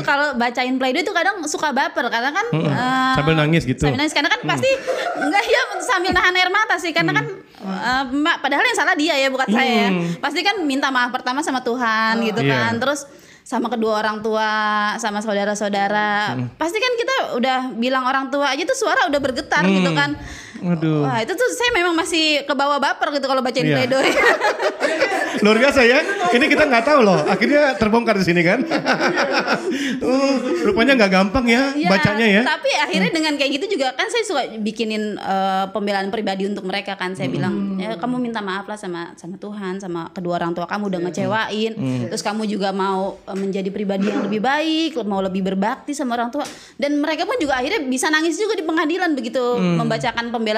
[0.00, 2.70] kalau bacain play itu kadang suka baper karena kan Mm-mm.
[2.70, 3.82] eh, Sambil nangis gitu.
[3.82, 4.70] sambil nangis karena kan pasti
[5.18, 7.26] enggak ya sambil nahan air mata sih karena kan
[7.58, 9.88] eh, mbak padahal yang salah dia ya bukan saya ya.
[9.90, 10.06] Hmm.
[10.18, 12.52] pasti kan minta maaf pertama sama Tuhan gitu Iya.
[12.52, 13.04] kan terus
[13.42, 14.48] sama kedua orang tua
[14.96, 16.46] sama saudara-saudara Hmm.
[16.54, 19.74] pasti kan kita udah bilang orang tua aja tuh suara udah bergetar Hmm.
[19.76, 20.14] gitu kan
[20.62, 21.02] Waduh.
[21.02, 23.82] Wah itu tuh saya memang masih ke bawah baper gitu kalau bacain Iya.
[23.82, 24.10] pledoi.
[25.44, 25.98] Luar biasa ya.
[26.30, 27.18] Ini kita nggak tahu loh.
[27.26, 28.62] Akhirnya terbongkar di sini kan.
[30.06, 32.42] uh, rupanya nggak gampang ya Iya, bacanya ya.
[32.44, 36.94] Tapi akhirnya dengan kayak gitu juga kan saya suka bikinin eh, pembelaan pribadi untuk mereka
[36.94, 37.12] kan.
[37.12, 40.92] Saya bilang, ya, kamu minta maaf lah sama sama Tuhan, sama kedua orang tua kamu
[40.92, 41.72] udah ngecewain.
[41.74, 42.06] Hmm.
[42.06, 46.30] Terus kamu juga mau eh, menjadi pribadi yang lebih baik, mau lebih berbakti sama orang
[46.30, 46.44] tua.
[46.76, 49.76] Dan mereka pun juga akhirnya bisa nangis juga di pengadilan begitu Hmm.
[49.80, 50.51] membacakan pembelaan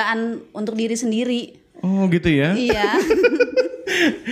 [0.51, 1.55] untuk diri sendiri.
[1.85, 2.57] Oh gitu ya.
[2.57, 2.99] Iya.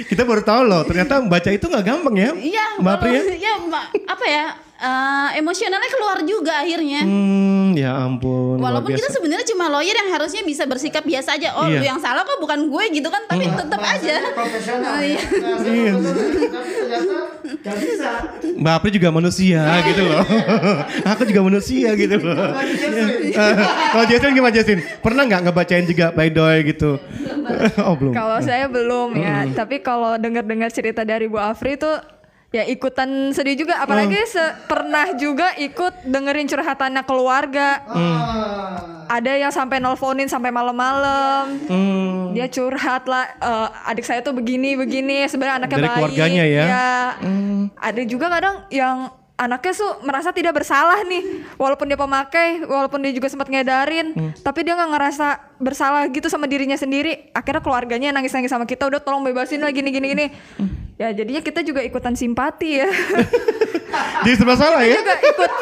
[0.04, 0.82] Kita baru tahu loh.
[0.82, 2.30] Ternyata membaca itu nggak gampang ya.
[2.32, 3.22] Iya, Mbak Pri ya.
[3.38, 4.46] ya, Ma- apa ya?
[4.74, 7.06] eh, emosionalnya keluar juga akhirnya.
[7.06, 8.58] Hmm, ya ampun.
[8.58, 11.54] Walaupun kita sebenarnya cuma lawyer yang harusnya bisa bersikap biasa aja.
[11.54, 11.78] Oh, Iya.
[11.78, 14.16] lu yang salah kok bukan gue gitu kan, tapi tetap aja.
[14.32, 14.90] Profesional.
[14.90, 15.22] Oh, iya.
[15.62, 15.92] Iya.
[17.62, 18.10] Gak bisa.
[18.54, 20.22] Mbak Apri juga manusia gitu loh.
[21.14, 22.50] Aku juga manusia gitu loh.
[23.22, 23.54] Eh,
[23.92, 24.82] Kalau Jason gimana Jason?
[24.98, 26.98] Pernah nggak ngebacain juga playdoy gitu?
[27.86, 28.12] oh belum.
[28.12, 29.51] Kalau saya belum ya, Mm-mm.
[29.60, 31.88] tapi kalau dengar-dengar cerita dari Bu Afri itu
[32.48, 37.80] ya ikutan sedih juga apalagi se- pernah juga ikut dengerin curhatannya keluarga.
[39.08, 41.60] Ada yang sampai nelponin sampai malam-malam.
[41.64, 42.32] Hmm.
[42.32, 45.96] Dia curhat lah "Eh, adik saya tuh begini begini sebenarnya anaknya Dari baik.
[45.98, 46.64] keluarganya ya?
[47.74, 49.12] Ada juga kadang yang
[49.42, 51.22] anaknya tuh merasa tidak bersalah nih
[51.54, 54.30] walaupun dia pemakai walaupun dia juga sempat ngedarin Hmm.
[54.38, 55.26] tapi dia nggak ngerasa
[55.56, 59.68] bersalah gitu sama dirinya sendiri akhirnya keluarganya nangis nangis sama kita udah tolong bebasin lah
[59.68, 60.26] gini gini gini
[60.56, 60.70] Hmm.
[60.96, 62.88] ya jadinya kita juga ikutan simpati ya
[64.22, 64.96] Jadi serba salah ya?
[64.96, 65.52] juga ikut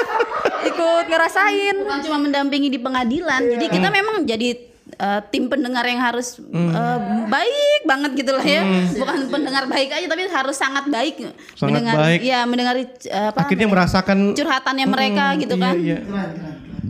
[0.68, 3.40] ikut ngerasain Bukan cuma mendampingi di pengadilan.
[3.42, 3.96] Jadi kita Hmm.
[3.96, 4.69] memang jadi
[5.00, 6.70] eh, tim pendengar yang harus Hmm.
[6.70, 8.60] eh, baik banget gitu lah ya.
[8.60, 8.84] Hmm.
[8.94, 11.14] Bukan pendengar baik aja tapi harus sangat baik.
[11.56, 12.18] Sangat mendengar, baik.
[12.20, 15.74] Iya, mendengar eh, apa Akhirnya namanya, merasakan curhatannya mereka Mm, gitu iya, kan.
[15.74, 15.98] iya.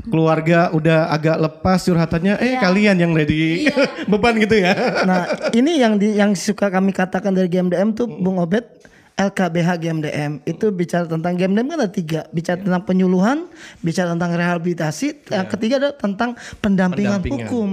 [0.01, 3.71] Keluarga udah agak lepas curhatannya, eh kalian yang ready
[4.11, 4.75] beban gitu ya.
[5.07, 8.65] Nah, ini yang di, yang suka kami katakan dari GMDM tuh Bung Obed
[9.21, 12.25] LKBH GMDM itu bicara tentang GMDM kan ada tiga.
[12.33, 13.45] Bicara tentang penyuluhan
[13.85, 17.45] bicara tentang rehabilitasi yang ketiga adalah tentang pendampingan, Pendampingan.
[17.45, 17.71] hukum.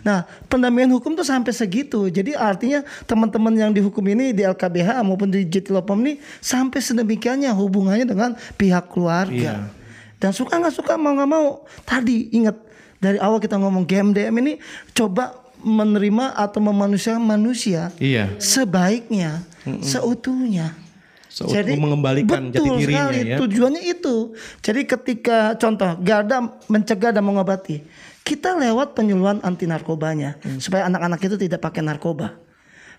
[0.00, 2.08] Nah pendampingan hukum tuh sampai segitu.
[2.08, 8.08] Jadi artinya teman-teman yang dihukum ini di LKBH maupun di Jitilopom ini sampai sedemikiannya hubungannya
[8.08, 9.68] dengan pihak keluarga.
[10.16, 11.46] Dan suka nggak suka mau nggak mau
[11.84, 12.56] tadi ingat
[12.96, 14.52] dari awal kita ngomong GMDM ini
[14.96, 18.32] coba menerima atau memanusiakan manusia Iya.
[18.40, 19.82] sebaiknya Mm-mm.
[19.82, 20.72] seutuhnya
[21.36, 23.36] Seutuh mengembalikan jati betul dirinya sekali, ya.
[23.36, 24.16] tujuannya itu
[24.64, 27.84] jadi ketika contoh Garda mencegah dan mengobati
[28.24, 30.56] kita lewat penyuluhan anti narkobanya Hmm.
[30.56, 32.40] supaya anak-anak itu tidak pakai narkoba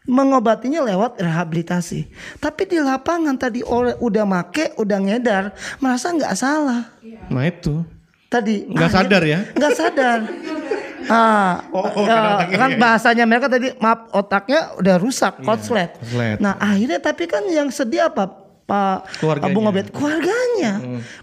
[0.05, 5.43] mengobatinya lewat rehabilitasi tapi di lapangan tadi oleh udah make udah ngedar
[5.79, 6.93] merasa nggak salah
[7.27, 7.81] Nah itu.
[8.27, 9.39] tadi Nggak ah, sadar ya?
[9.51, 10.19] nggak sadar
[11.07, 12.77] ah Oh, oh, ya, kan ya.
[12.77, 16.37] bahasanya mereka tadi maaf otaknya udah rusak konslet konslet.
[16.37, 19.53] nah akhirnya tapi kan yang sedih apa Pak Keluarganya.
[19.55, 20.73] Bung Obed keluarganya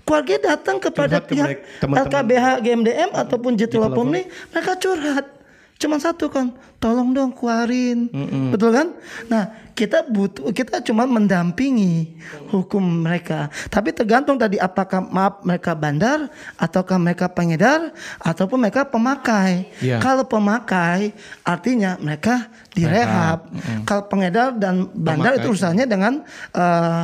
[0.01, 2.09] keluarga datang kepada Curhat ke pihak teman-teman.
[2.09, 4.09] LKBH GMDM ataupun Jitulopom.
[4.09, 5.27] nih mereka curhat
[5.85, 6.49] cuma satu kan,
[6.81, 8.09] tolong dong keluarin,
[8.49, 8.88] betul kan?
[9.29, 12.16] Nah kita butuh, kita cuma mendampingi
[12.49, 13.53] hukum mereka.
[13.68, 17.92] Tapi tergantung tadi apakah maaf mereka bandar, ataukah mereka pengedar,
[18.23, 19.68] ataupun mereka pemakai.
[19.85, 20.01] Iya.
[20.01, 21.12] Kalau pemakai
[21.44, 23.51] artinya mereka direhab.
[23.85, 25.53] Kalau pengedar dan bandar itu Pemakai.
[25.53, 26.12] urusannya dengan
[26.55, 27.03] eh,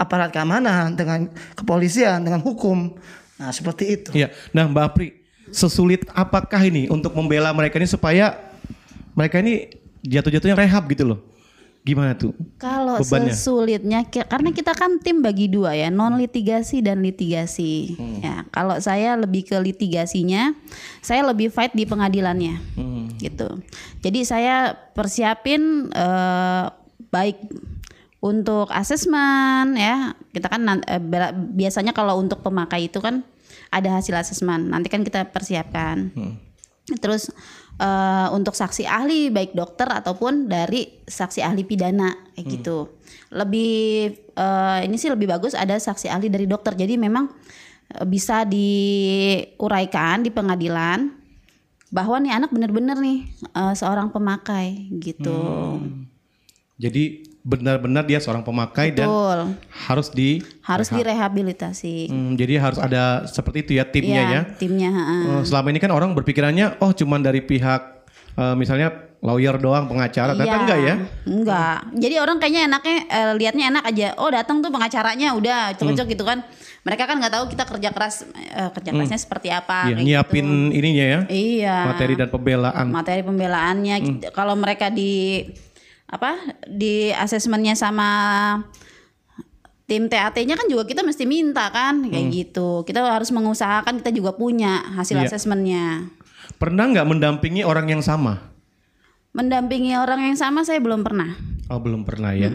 [0.00, 2.96] aparat keamanan, dengan kepolisian, dengan hukum.
[3.36, 4.10] Nah seperti itu.
[4.16, 4.32] Iya.
[4.56, 5.19] Nah, Mbak Apri,
[5.52, 8.38] sesulit apakah ini untuk membela mereka ini supaya
[9.14, 9.68] mereka ini
[10.06, 11.20] jatuh-jatuhnya rehab gitu loh?
[11.80, 12.36] Gimana tuh?
[12.60, 13.32] Kalau bebannya?
[13.32, 17.96] sesulitnya karena kita kan tim bagi dua ya, non litigasi dan litigasi.
[18.20, 20.52] Ya, kalau saya lebih ke litigasinya,
[21.00, 22.60] saya lebih fight di pengadilannya.
[23.16, 23.48] Gitu.
[24.04, 26.64] Jadi saya persiapin eh,
[27.08, 27.48] baik
[28.20, 30.12] untuk asesmen ya.
[30.36, 31.00] Kita kan eh,
[31.32, 33.24] biasanya kalau untuk pemakai itu kan
[33.70, 34.68] ada hasil asesmen.
[34.68, 36.10] Nanti kan kita persiapkan.
[36.98, 37.30] Terus
[37.78, 42.98] eh, untuk saksi ahli baik dokter ataupun dari saksi ahli pidana kayak gitu.
[43.30, 43.74] Lebih
[44.34, 46.74] eh, ini sih lebih bagus ada saksi ahli dari dokter.
[46.74, 47.30] Jadi memang
[47.94, 51.14] eh, bisa diuraikan di pengadilan
[51.90, 53.18] bahwa nih anak bener-bener nih
[53.54, 55.38] eh, seorang pemakai gitu.
[56.80, 59.38] Jadi benar-benar dia seorang pemakai dan Betul.
[59.82, 61.00] harus di Harus rehab.
[61.00, 61.96] direhabilitasi.
[62.06, 64.42] Hmm, jadi harus ada seperti itu ya timnya Iya, ya.
[64.52, 64.90] Timnya.
[64.92, 67.80] Eh, selama ini kan orang berpikirannya oh cuman dari pihak
[68.32, 70.62] eh, misalnya lawyer doang pengacara, ternyata Iya.
[70.62, 70.94] enggak ya?
[71.26, 71.78] Enggak.
[71.94, 74.06] Jadi orang kayaknya enaknya eh, lihatnya enak aja.
[74.16, 76.12] Oh, datang tuh pengacaranya udah cocok Hmm.
[76.12, 76.38] gitu kan.
[76.80, 80.76] Mereka kan nggak tahu kita kerja keras eh, kerja kerasnya seperti apa Iya, nyiapin gitu.
[80.76, 81.20] ininya ya.
[81.26, 81.76] Iya.
[81.86, 82.86] Materi dan pembelaan.
[82.88, 84.20] Materi pembelaannya Hmm.
[84.30, 85.44] kalau mereka di
[86.10, 86.36] apa?
[86.66, 88.08] Di asesmennya sama
[89.86, 92.34] tim TAT-nya kan juga kita mesti minta kan kayak Hmm.
[92.34, 92.70] gitu.
[92.86, 95.26] Kita harus mengusahakan kita juga punya hasil Iya.
[95.30, 96.10] asesmennya.
[96.58, 98.54] Pernah nggak mendampingi orang yang sama?
[99.34, 101.34] Mendampingi orang yang sama saya belum pernah.
[101.70, 102.50] Oh belum pernah ya.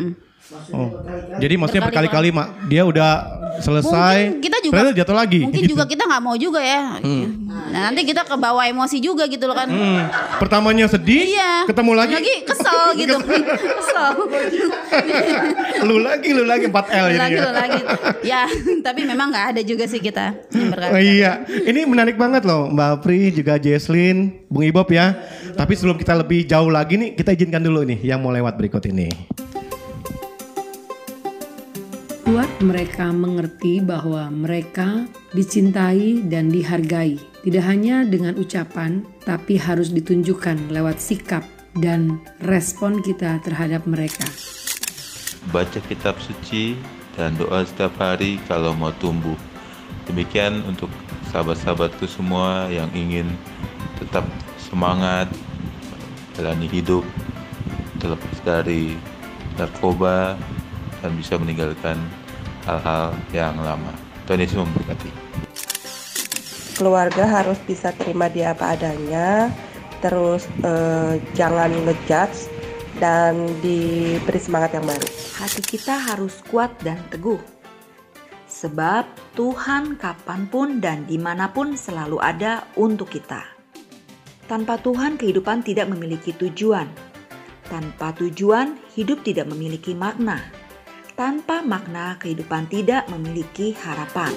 [0.69, 1.01] Oh.
[1.41, 2.29] Jadi maksudnya Berkali-kali.
[2.29, 3.11] mak dia udah
[3.59, 4.29] selesai.
[4.29, 5.39] Mungkin kita juga ternyata jatuh lagi.
[5.41, 5.71] Mungkin gitu.
[5.73, 7.01] juga kita nggak mau juga ya.
[7.01, 7.25] Hmm.
[7.49, 9.67] Nah, nanti kita ke bawah emosi juga gitu loh kan.
[9.67, 10.05] Hmm.
[10.37, 11.65] Pertamanya sedih, Iya.
[11.65, 12.13] ketemu lagi,
[12.45, 13.15] kesel gitu.
[13.81, 14.11] kesel.
[15.83, 17.19] lu lagi, lu lagi 4L jadi.
[17.19, 17.41] lagi ya.
[17.41, 17.81] lo lagi.
[18.25, 18.41] Ya,
[18.81, 20.33] tapi memang nggak ada juga sih kita
[20.89, 25.13] Oh, iya, ini menarik banget loh Mbak Pri juga Jesslyn, Bung Ibob ya.
[25.53, 28.81] Tapi sebelum kita lebih jauh lagi nih, kita izinkan dulu nih yang mau lewat berikut
[28.85, 29.09] ini.
[32.25, 35.05] Buat mereka mengerti bahwa mereka
[35.37, 41.45] dicintai dan dihargai, tidak hanya dengan ucapan, tapi harus ditunjukkan lewat sikap
[41.77, 44.25] dan respon kita terhadap mereka.
[45.53, 46.73] Baca kitab suci
[47.13, 49.37] dan doa setiap hari kalau mau tumbuh.
[50.09, 50.89] Demikian untuk
[51.29, 53.29] sahabat-sahabatku semua yang ingin
[54.01, 54.25] tetap
[54.57, 55.29] semangat
[56.33, 57.05] jalani hidup
[58.01, 58.97] terlepas dari
[59.61, 60.33] narkoba
[61.05, 62.01] dan bisa meninggalkan
[62.65, 63.93] hal-hal yang lama.
[64.25, 65.13] Tuhan Yesus memberkati.
[66.75, 69.47] keluarga harus bisa terima dia apa adanya
[70.03, 72.51] terus eh, jangan ngejudge
[72.99, 77.39] dan diberi semangat yang baru Hati kita harus kuat dan teguh.
[78.47, 79.03] Sebab
[79.35, 83.43] Tuhan kapan pun dan di mana pun selalu ada untuk kita.
[84.47, 86.87] Tanpa Tuhan kehidupan tidak memiliki tujuan.
[87.67, 90.39] Tanpa tujuan hidup tidak memiliki makna.
[91.15, 94.35] Tanpa makna kehidupan tidak memiliki harapan.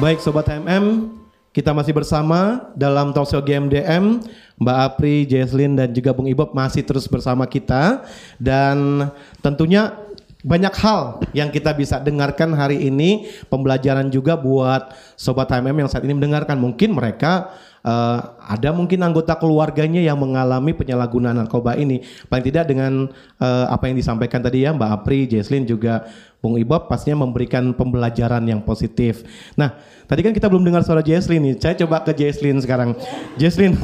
[0.00, 1.12] Baik Sobat HMM,
[1.52, 4.24] kita masih bersama dalam talkshow GMDM.
[4.56, 8.00] Mbak Apri, Jesslyn dan juga Bung Ibob masih terus bersama kita.
[8.40, 9.12] Dan
[9.44, 9.92] tentunya
[10.40, 13.28] banyak hal yang kita bisa dengarkan hari ini.
[13.52, 16.56] Pembelajaran juga buat Sobat HMM yang saat ini mendengarkan.
[16.56, 17.52] Mungkin mereka
[17.86, 22.02] eh, ada mungkin anggota keluarganya yang mengalami penyalahgunaan narkoba ini.
[22.26, 23.06] Paling tidak dengan
[23.38, 26.02] eh, apa yang disampaikan tadi ya Mbak Apri, Jesslyn juga
[26.46, 29.24] Bung Ibob pastinya memberikan pembelajaran yang positif.
[29.58, 29.74] Nah,
[30.06, 31.54] tadi kan kita belum dengar suara Jesslyn nih.
[31.58, 32.94] Saya coba ke Jesslyn sekarang.
[33.34, 33.74] Jesslyn,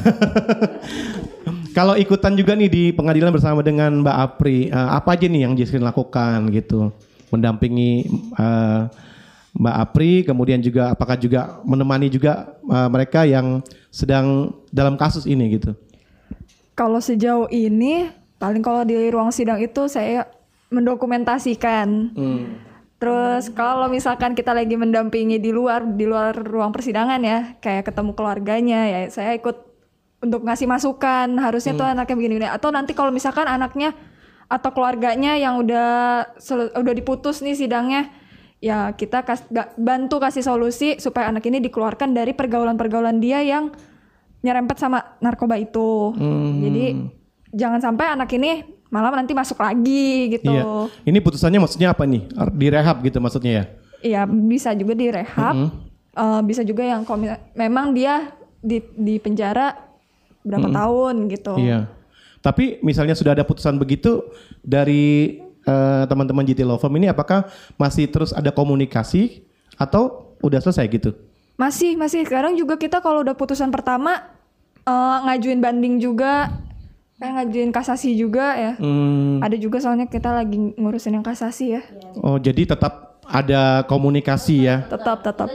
[1.77, 5.59] kalau ikutan juga nih di pengadilan bersama dengan Mbak Apri, eh, apa aja nih yang
[5.59, 6.95] Jesslyn lakukan gitu?
[7.33, 8.81] Mendampingi eh,
[9.53, 13.61] Mbak Apri, kemudian juga apakah juga menemani juga eh, mereka yang
[13.93, 15.77] sedang dalam kasus ini gitu?
[16.73, 18.09] Kalau sejauh ini
[18.41, 20.27] paling kalau di ruang sidang itu saya
[20.73, 22.17] mendokumentasikan.
[22.97, 28.15] Terus kalau misalkan kita lagi mendampingi di luar di luar ruang persidangan ya, kayak ketemu
[28.15, 29.59] keluarganya ya, saya ikut
[30.23, 31.29] untuk ngasih masukan.
[31.37, 32.49] Harusnya tuh anaknya begini-begini.
[32.49, 33.93] Atau nanti kalau misalkan anaknya
[34.47, 35.91] atau keluarganya yang udah
[36.79, 38.07] udah diputus nih sidangnya,
[38.62, 43.75] ya kita kas, ga- bantu kasih solusi supaya anak ini dikeluarkan dari pergaulan-pergaulan dia yang
[44.40, 46.14] nyerempet sama narkoba itu.
[46.14, 46.62] Hmm.
[46.62, 46.85] Jadi
[47.51, 50.53] jangan sampai anak ini malah nanti masuk lagi gitu.
[50.53, 50.87] Iya.
[51.03, 52.22] Ini putusannya maksudnya apa nih?
[52.55, 53.64] Direhab gitu maksudnya ya?
[54.03, 55.70] Iya bisa juga direhab, Mhm.
[56.12, 59.72] Eh, bisa juga yang komi- memang dia di di penjara
[60.44, 60.77] berapa Mhm.
[60.77, 61.55] tahun gitu.
[61.57, 61.88] Iya.
[62.38, 64.20] Tapi misalnya sudah ada putusan begitu
[64.61, 67.46] dari eh, teman-teman GT Law Firm ini apakah
[67.79, 69.46] masih terus ada komunikasi
[69.79, 71.11] atau udah selesai gitu?
[71.57, 74.31] Masih masih sekarang juga kita kalau udah putusan pertama
[74.83, 76.51] eh, ngajuin banding juga,
[77.22, 78.72] kayak ngajuin kasasi juga ya.
[78.83, 79.38] Hmm.
[79.38, 81.83] Ada juga soalnya kita lagi ngurusin yang kasasi ya.
[82.18, 84.85] Oh, jadi tetap ada komunikasi ya?
[84.90, 85.48] Tetap tetap.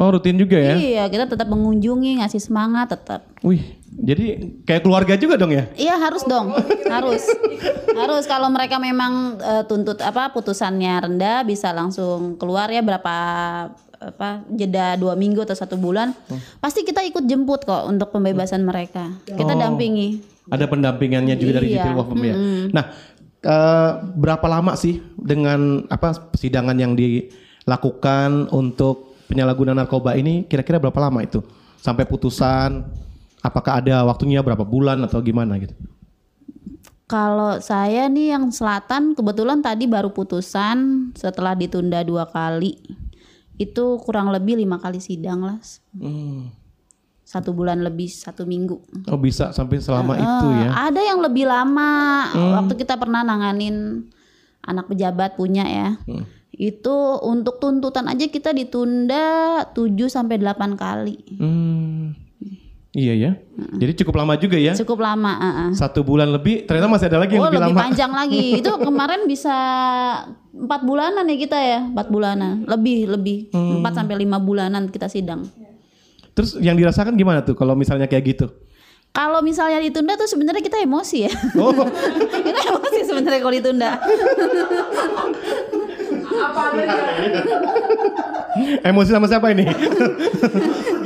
[0.00, 0.80] Oh, rutin juga ya?
[0.80, 3.20] Iya, kita tetap mengunjungi, ngasih semangat tetap.
[3.44, 4.24] Wih, jadi
[4.64, 5.68] kayak keluarga juga dong ya?
[5.76, 6.56] Iya harus dong,
[6.88, 7.22] harus,
[7.92, 8.24] harus.
[8.24, 13.14] Kalau mereka memang eh, tuntut apa putusannya rendah, bisa langsung keluar ya berapa
[14.00, 16.16] apa jeda dua minggu atau satu bulan,
[16.56, 19.12] pasti kita ikut jemput kok untuk pembebasan mereka.
[19.28, 19.60] Kita Oh.
[19.60, 20.24] dampingi.
[20.48, 22.34] Ada pendampingannya juga dari Iya, Law Firm ya?
[22.72, 22.84] Nah,
[23.38, 30.48] eh, berapa lama sih dengan apa persidangan yang dilakukan untuk penyalahgunaan narkoba ini?
[30.48, 31.44] Kira-kira berapa lama itu
[31.76, 32.82] sampai putusan?
[33.40, 35.72] Apakah ada waktunya berapa bulan atau gimana gitu?
[37.10, 42.78] Kalau saya nih yang selatan kebetulan tadi baru putusan setelah ditunda dua kali.
[43.58, 45.58] Itu kurang lebih lima kali sidang lah.
[45.96, 46.54] Hmm.
[47.26, 48.78] Satu bulan lebih, satu minggu.
[49.10, 50.70] Oh bisa sampai selama Eh, itu ya?
[50.86, 52.30] Ada yang lebih lama.
[52.30, 52.52] Hmm.
[52.62, 54.06] Waktu kita pernah nanganin
[54.62, 55.98] anak pejabat punya ya.
[56.06, 56.22] Hmm.
[56.54, 61.18] Itu untuk tuntutan aja kita ditunda 7 sampai 8 kali.
[61.42, 62.29] Hmm.
[62.90, 63.30] Iya ya.
[63.54, 64.74] Jadi cukup lama juga ya?
[64.74, 65.70] Cukup lama, uh-uh.
[65.78, 66.66] Satu bulan lebih.
[66.66, 67.82] Ternyata masih ada lagi yang Oh lebih, lebih lama.
[67.86, 68.46] panjang lagi.
[68.60, 69.54] Itu kemarin bisa
[70.50, 73.78] empat bulanan ya kita ya, empat bulanan, lebih lebih Hmm.
[73.78, 75.46] empat sampai lima bulanan kita sidang.
[76.34, 78.50] Terus yang dirasakan gimana tuh kalau misalnya kayak gitu?
[79.10, 81.32] Kalau misalnya ditunda tuh sebenarnya kita emosi ya.
[81.58, 81.70] Oh.
[82.46, 83.90] kita emosi sebenarnya kalau ditunda.
[88.82, 89.62] Emosi sama siapa ini?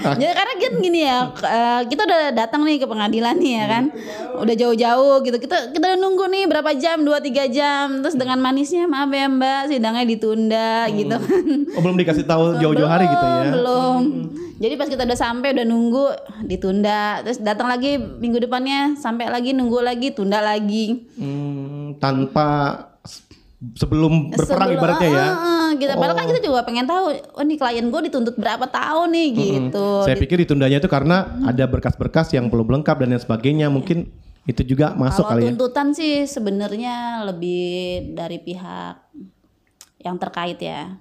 [0.05, 3.85] Jadi karena kan gini ya, eh, kita udah datang nih ke pengadilan nih ya kan,
[4.37, 5.37] udah jauh-jauh gitu.
[5.41, 7.87] Kita kita udah nunggu nih berapa jam, 2-3 jam.
[8.05, 11.47] Terus dengan manisnya maaf ya Mbak, sidangnya ditunda gitu kan.
[11.75, 13.43] Oh belum dikasih tahu jauh-jauh hari gitu ya?
[13.57, 14.03] Belum.
[14.55, 16.07] Jadi pas kita udah sampai udah nunggu
[16.47, 21.11] ditunda, terus datang lagi minggu depannya sampai lagi nunggu lagi tunda lagi.
[21.19, 22.79] Hmm, tanpa
[23.73, 25.27] sebelum berperang Sebelum- ibaratnya ya?
[25.27, 25.91] Ah, gitu.
[25.91, 26.31] Padahal kan Oh.
[26.31, 29.41] kita juga pengen tahu, oh nih klien gue dituntut berapa tahun nih Mm-mm.
[29.41, 29.89] gitu.
[30.03, 33.67] Saya pikir ditundanya itu karena ada berkas-berkas yang belum lengkap dan lain sebagainya.
[33.67, 34.13] Mungkin
[34.45, 35.47] itu juga masuk Kalau kali ya?
[35.51, 37.65] tuntutan sih sebenarnya lebih
[38.13, 38.95] dari pihak
[39.99, 41.01] yang terkait ya,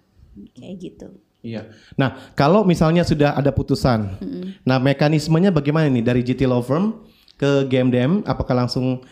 [0.53, 1.07] kayak gitu.
[1.43, 1.67] Iya.
[1.93, 4.63] Nah, kalau misalnya sudah ada putusan, Mm-mm.
[4.63, 7.03] nah mekanismenya bagaimana nih dari GT Law Firm
[7.35, 8.23] ke GMDM?
[8.23, 9.03] Apakah langsung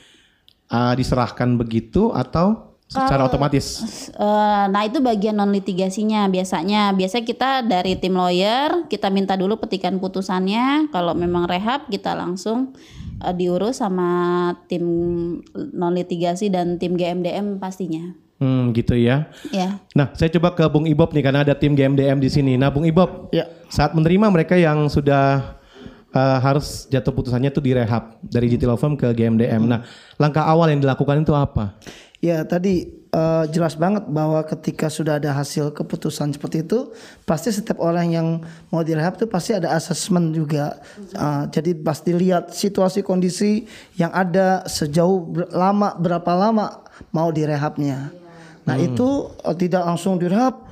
[0.68, 3.66] uh, diserahkan begitu atau secara Kalau- otomatis?
[4.12, 6.92] Eh, nah itu bagian non litigasinya biasanya.
[6.92, 10.92] Biasanya kita dari tim lawyer kita minta dulu petikan putusannya.
[10.92, 12.76] Kalau memang rehab kita langsung
[13.24, 14.84] eh, diurus sama tim
[15.56, 18.12] non litigasi dan tim GMDM pastinya.
[18.42, 19.30] Hmm, gitu ya.
[19.54, 19.78] Ya.
[19.94, 22.58] Nah, saya coba ke Bung Ibob nih karena ada tim GMDM di sini.
[22.58, 23.46] Nah, Bung Ibob, ya.
[23.70, 25.62] saat menerima mereka yang sudah
[26.10, 29.62] uh, harus jatuh putusannya itu direhab dari GT Law Firm ke GMDM.
[29.70, 29.86] Nah,
[30.18, 31.78] langkah awal yang dilakukan itu apa?
[32.22, 36.94] Ya tadi eh, jelas banget bahwa ketika sudah ada hasil keputusan seperti itu,
[37.26, 38.28] pasti setiap orang yang
[38.70, 40.78] mau direhab itu pasti ada asesmen juga.
[41.18, 43.66] Eh, jadi pasti lihat situasi kondisi
[43.98, 48.14] yang ada sejauh ber- lama berapa lama mau direhabnya.
[48.70, 48.86] Nah Hmm.
[48.94, 49.08] itu
[49.42, 50.71] eh, tidak langsung direhab.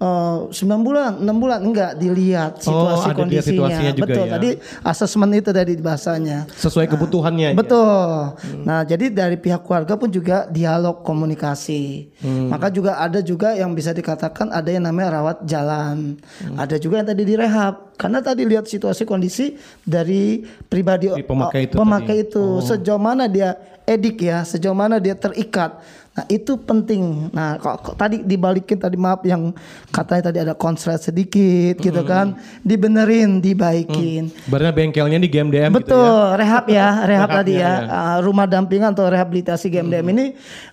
[0.00, 3.44] Eh, 9 bulan, 6 bulan enggak dilihat Oh, situasi ada dilihat kondisinya.
[3.52, 4.24] situasinya juga Betul.
[4.24, 4.32] ya.
[4.32, 4.50] Tadi
[4.82, 6.38] asesmen itu dari bahasanya.
[6.50, 7.52] Sesuai kebutuhannya.
[7.52, 8.32] Betul.
[8.64, 12.08] Nah, jadi dari pihak keluarga pun juga dialog komunikasi.
[12.18, 12.48] Hmm.
[12.48, 16.16] Maka juga ada juga yang bisa dikatakan ada yang namanya rawat jalan.
[16.40, 16.56] Hmm.
[16.56, 17.92] Ada juga yang tadi direhab.
[17.94, 22.28] Karena tadi lihat situasi kondisi dari pribadi pemakai itu pemakai tadi.
[22.30, 22.64] itu Oh.
[22.64, 23.52] sejauh mana dia
[23.84, 25.76] edik ya, sejauh mana dia terikat.
[26.20, 27.32] Nah, itu penting.
[27.32, 29.56] Nah, kok, kok tadi dibalikin tadi maaf yang
[29.88, 32.10] katanya tadi ada konslet sedikit gitu Hmm.
[32.10, 32.26] kan.
[32.60, 34.28] Dibenerin, dibaikin.
[34.44, 36.36] Berarti bengkelnya di GMDM gitu Betul, ya?
[36.36, 37.72] rehab ya, rehab tadi ya.
[37.72, 37.72] ya.
[37.88, 40.12] Uh, rumah dampingan atau rehabilitasi GMDM Hmm.
[40.12, 40.26] ini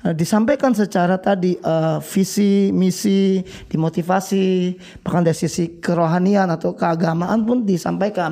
[0.04, 3.40] uh, disampaikan secara tadi uh, visi, misi,
[3.72, 4.76] dimotivasi,
[5.08, 8.32] bahkan dari sisi kerohanian atau keagamaan keagamaan pun disampaikan.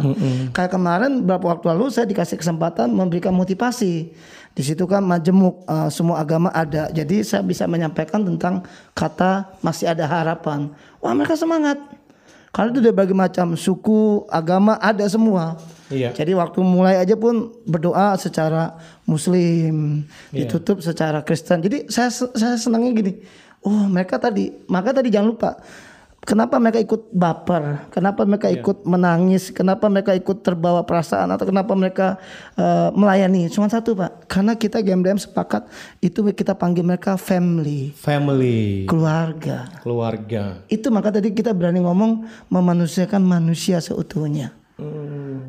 [0.52, 4.12] Kayak kemarin beberapa waktu lalu saya dikasih kesempatan memberikan motivasi.
[4.56, 6.88] Di situ kan majemuk eh, semua agama ada.
[6.90, 8.64] Jadi saya bisa menyampaikan tentang
[8.96, 10.72] kata masih ada harapan.
[11.04, 11.76] Wah mereka semangat.
[12.56, 15.60] Kalau itu dari berbagai macam suku, agama ada semua.
[15.92, 16.16] Iya.
[16.16, 20.48] Jadi waktu mulai aja pun berdoa secara Muslim, Iya.
[20.48, 21.60] ditutup secara Kristen.
[21.60, 23.14] Jadi saya saya senangnya gini.
[23.60, 25.52] Oh mereka tadi, maka tadi jangan lupa.
[26.26, 27.86] Kenapa mereka ikut baper?
[27.94, 28.58] Kenapa mereka Iya.
[28.58, 29.54] ikut menangis?
[29.54, 31.30] Kenapa mereka ikut terbawa perasaan?
[31.30, 32.18] Atau kenapa mereka
[32.58, 33.46] eh, melayani?
[33.48, 35.70] Cuma satu pak, karena kita GMDM sepakat
[36.02, 39.70] itu kita panggil mereka family, Family, keluarga.
[39.80, 40.66] keluarga.
[40.66, 44.50] Itu maka tadi kita berani ngomong memanusiakan manusia seutuhnya,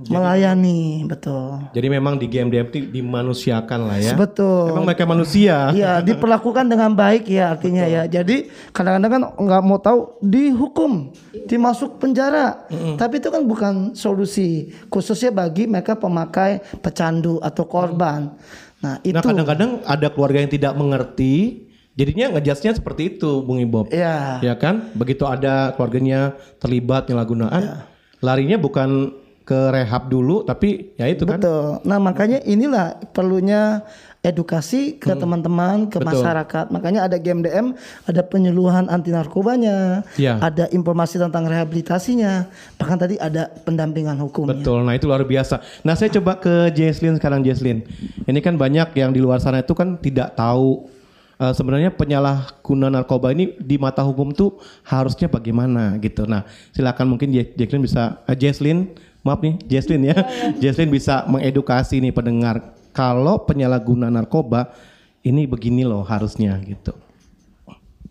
[0.06, 1.58] melayani, betul.
[1.74, 4.14] Jadi memang di GMDM itu dimanusiakan lah ya.
[4.14, 4.70] Betul.
[4.70, 5.74] Memang mereka manusia.
[5.74, 8.06] Iya, diperlakukan dengan baik ya artinya ya.
[8.06, 11.10] Jadi kadang-kadang kan nggak mau tahu dihukum,
[11.50, 12.66] dimasuk penjara.
[12.70, 18.30] Tapi itu kan bukan solusi khususnya bagi mereka pemakai pecandu atau korban.
[18.78, 21.66] Nah, itu Nah kadang-kadang ada keluarga yang tidak mengerti,
[21.96, 23.88] jadinya ngejudge-nya seperti itu, Bung Ibob.
[23.90, 24.44] Iya.
[24.44, 24.92] Ya kan?
[24.92, 27.95] Begitu ada keluarganya terlibat penyalahgunaan, Iya.
[28.20, 29.12] Larinya bukan
[29.46, 31.38] ke rehab dulu, tapi ya itu kan.
[31.38, 31.78] Betul.
[31.86, 33.86] Nah, makanya inilah perlunya
[34.26, 36.10] edukasi ke teman-teman, ke Hmm.
[36.10, 36.18] Betul.
[36.18, 36.66] masyarakat.
[36.74, 40.42] Makanya ada GMDM, ada penyuluhan anti narkobanya, Iya.
[40.42, 44.50] ada informasi tentang rehabilitasinya, bahkan tadi ada pendampingan hukum.
[44.50, 44.82] Betul.
[44.82, 45.62] Nah itu luar biasa.
[45.86, 47.86] Nah saya coba ke Jesslyn sekarang Jesslyn.
[48.26, 50.90] Ini kan banyak yang di luar sana itu kan tidak tahu
[51.38, 56.24] eh, sebenarnya penyalahguna narkoba ini di mata hukum tuh harusnya bagaimana gitu.
[56.24, 60.16] Nah silakan mungkin Jesslyn bisa Jesslyn maaf nih Jesslyn ya.
[60.62, 64.72] Jesslyn bisa mengedukasi nih pendengar kalau penyalahguna narkoba
[65.20, 66.94] ini begini loh harusnya gitu.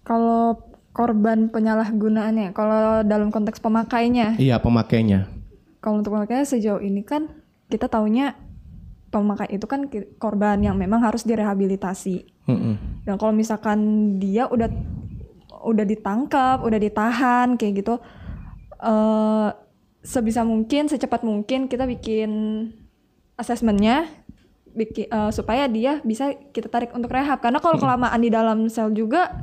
[0.06, 0.62] Kalau
[0.94, 5.28] korban penyalahgunaannya, kalau dalam konteks pemakainya, Iya pemakainya.
[5.82, 7.30] kalau untuk pemakainya sejauh ini kan
[7.68, 8.38] kita taunya
[9.10, 9.90] pemakai itu kan
[10.22, 12.35] korban yang memang harus direhabilitasi.
[12.46, 13.06] Mm-mm.
[13.06, 13.80] Dan kalau misalkan
[14.18, 14.70] dia udah
[15.66, 17.98] udah ditangkap, udah ditahan kayak gitu,
[18.80, 19.50] eh
[20.06, 22.30] sebisa mungkin, secepat mungkin kita bikin
[23.36, 24.06] asesmennya,
[24.78, 27.42] bikin eh, supaya dia bisa kita tarik untuk rehab.
[27.42, 29.34] Karena kalau kelamaan di dalam sel juga,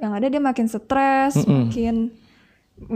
[0.00, 1.68] yang ada dia makin stres, Mm-mm.
[1.68, 1.96] makin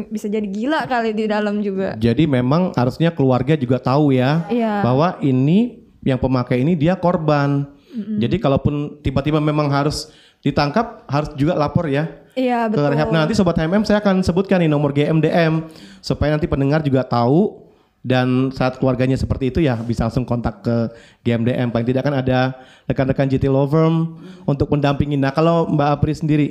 [0.08, 1.92] bisa jadi gila kali di dalam juga.
[2.00, 4.80] Jadi memang harusnya keluarga juga tahu ya Iya.
[4.80, 7.68] bahwa ini yang pemakai ini dia korban.
[7.94, 8.18] Mm-mm.
[8.18, 10.10] Jadi kalaupun tiba-tiba memang harus
[10.42, 12.90] ditangkap harus juga lapor ya Iya ke betul.
[12.90, 13.08] rehab.
[13.14, 15.70] Nah, nanti sobat HMM saya akan sebutkan nih nomor GMDM
[16.02, 17.62] supaya nanti pendengar juga tahu
[18.04, 20.90] dan saat keluarganya seperti itu ya bisa langsung kontak ke
[21.22, 21.70] GMDM.
[21.70, 22.58] Paling tidak kan ada
[22.90, 25.14] rekan-rekan GT Law Firm untuk mendampingi.
[25.16, 26.46] Nah, kalau Mbak Apri sendiri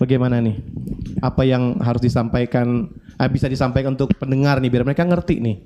[0.00, 0.56] bagaimana nih?
[1.20, 2.88] Apa yang harus disampaikan
[3.20, 5.56] ah, bisa disampaikan untuk pendengar nih biar mereka ngerti nih.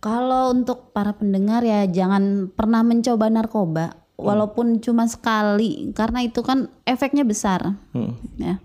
[0.00, 6.72] Kalau untuk para pendengar ya jangan pernah mencoba narkoba walaupun cuma sekali karena itu kan
[6.88, 8.16] efeknya besar Hmm.
[8.40, 8.60] ya.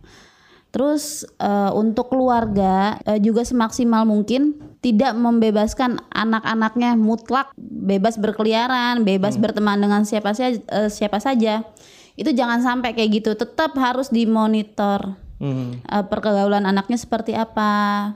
[0.72, 9.36] Terus eh, untuk keluarga eh, juga semaksimal mungkin tidak membebaskan anak-anaknya mutlak bebas berkeliaran, bebas
[9.36, 11.68] berteman dengan siapa saja siapa saja.
[12.16, 13.32] Itu jangan sampai kayak gitu.
[13.36, 15.82] Tetap harus dimonitor Hmm.
[15.84, 18.14] eh, pergaulan anaknya seperti apa,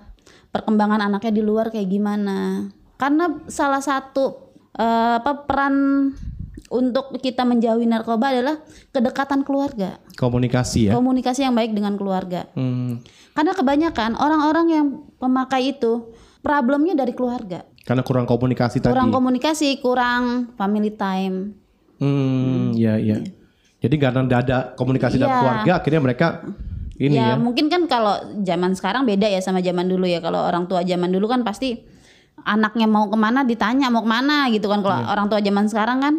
[0.54, 2.70] perkembangan anaknya di luar kayak gimana.
[2.96, 5.76] Karena salah satu eh, apa peran
[6.68, 8.58] untuk kita menjauhi narkoba adalah
[8.90, 10.92] kedekatan keluarga, Komunikasi ya.
[10.98, 12.50] komunikasi yang baik dengan keluarga.
[12.58, 13.00] Hmm.
[13.32, 14.86] Karena kebanyakan orang-orang yang
[15.16, 16.10] pemakai itu
[16.42, 18.90] problemnya dari keluarga, Karena kurang komunikasi tadi.
[18.90, 21.54] kurang komunikasi, kurang family time.
[22.02, 23.22] Hmm, ya ya.
[23.80, 25.40] Jadi karena tidak ada komunikasi dalam Iya.
[25.40, 26.28] keluarga, akhirnya mereka
[26.98, 27.36] ini ya.
[27.36, 30.18] ya, mungkin kan kalau zaman sekarang beda ya sama zaman dulu ya.
[30.18, 31.86] Kalau orang tua zaman dulu kan pasti
[32.46, 34.80] anaknya mau ke mana ditanya mau ke mana gitu kan.
[34.80, 36.14] Kalau orang tua zaman sekarang kan,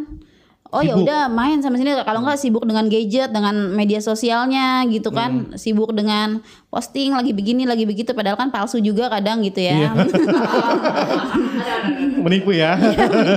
[0.69, 1.95] oh ya udah main sama sini.
[1.97, 5.55] Kalau nggak sibuk dengan gadget, dengan media sosialnya gitu kan.
[5.55, 8.11] Sibuk dengan posting lagi begini lagi begitu.
[8.11, 9.87] Padahal kan palsu juga kadang gitu ya.
[9.87, 9.91] Iya.
[12.27, 12.75] Menipu ya.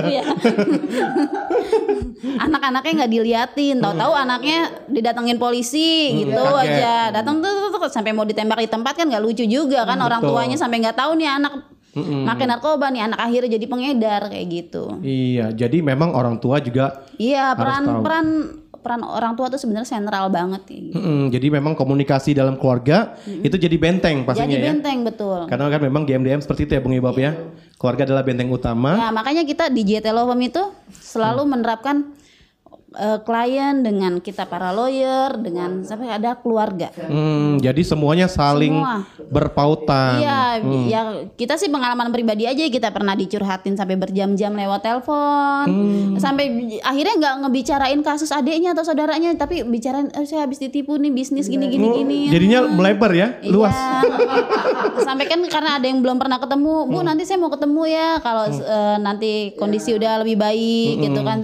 [0.04, 0.24] Iya.
[2.20, 6.68] Anak-anaknya nggak diliatin, tahu-tahu anaknya didatengin polisi Hmm, gitu kaget.
[6.72, 6.94] aja.
[7.12, 10.08] Datang tuh, tuh, tuh, sampai mau ditembak di tempat kan nggak lucu juga kan Hmm,
[10.08, 10.32] orang betul.
[10.34, 11.52] tuanya sampai nggak tahu nih anak
[11.90, 12.22] Mm-mm.
[12.22, 14.84] makan narkoba nih anak akhirnya jadi pengedar kayak gitu.
[15.00, 18.00] Iya, jadi memang orang tua juga Iya Harus peran tahu.
[18.00, 18.26] peran
[18.80, 20.94] peran orang tua tuh sebenarnya sentral banget kayak gitu.
[20.96, 24.72] Mm-mm, jadi memang komunikasi dalam keluarga itu jadi benteng pastinya Jadi ya.
[24.72, 25.44] benteng betul.
[25.44, 27.36] Karena kan memang GMDM seperti itu ya Bung Ibob ya.
[27.74, 28.94] Keluarga adalah benteng utama.
[28.94, 30.62] Ya makanya kita di JT Firm itu
[30.94, 31.50] selalu Hmm.
[31.50, 31.96] menerapkan
[32.92, 36.90] eh, klien, dengan kita para lawyer, dengan sampai ada keluarga.
[37.00, 39.06] Hmm, jadi semuanya saling Semua.
[39.26, 40.18] berpautan.
[40.18, 40.84] Iya, Hmm.
[40.86, 41.00] ya
[41.32, 46.14] kita sih pengalaman pribadi aja kita pernah dicurhatin sampai berjam-jam lewat telepon, Hmm.
[46.16, 46.46] sampai
[46.80, 51.46] akhirnya nggak ngebicarain kasus adiknya atau saudaranya, tapi bicarain eh, saya habis ditipu nih bisnis
[51.46, 52.18] gini gini gini.
[52.26, 53.50] Oh, Jadinya melebar ya, Iya.
[53.50, 53.76] luas.
[55.06, 58.44] sampai kan karena ada yang belum pernah ketemu, bu nanti saya mau ketemu ya kalau
[58.46, 61.04] eh, nanti kondisi udah lebih baik Hmm.
[61.04, 61.40] gitu kan.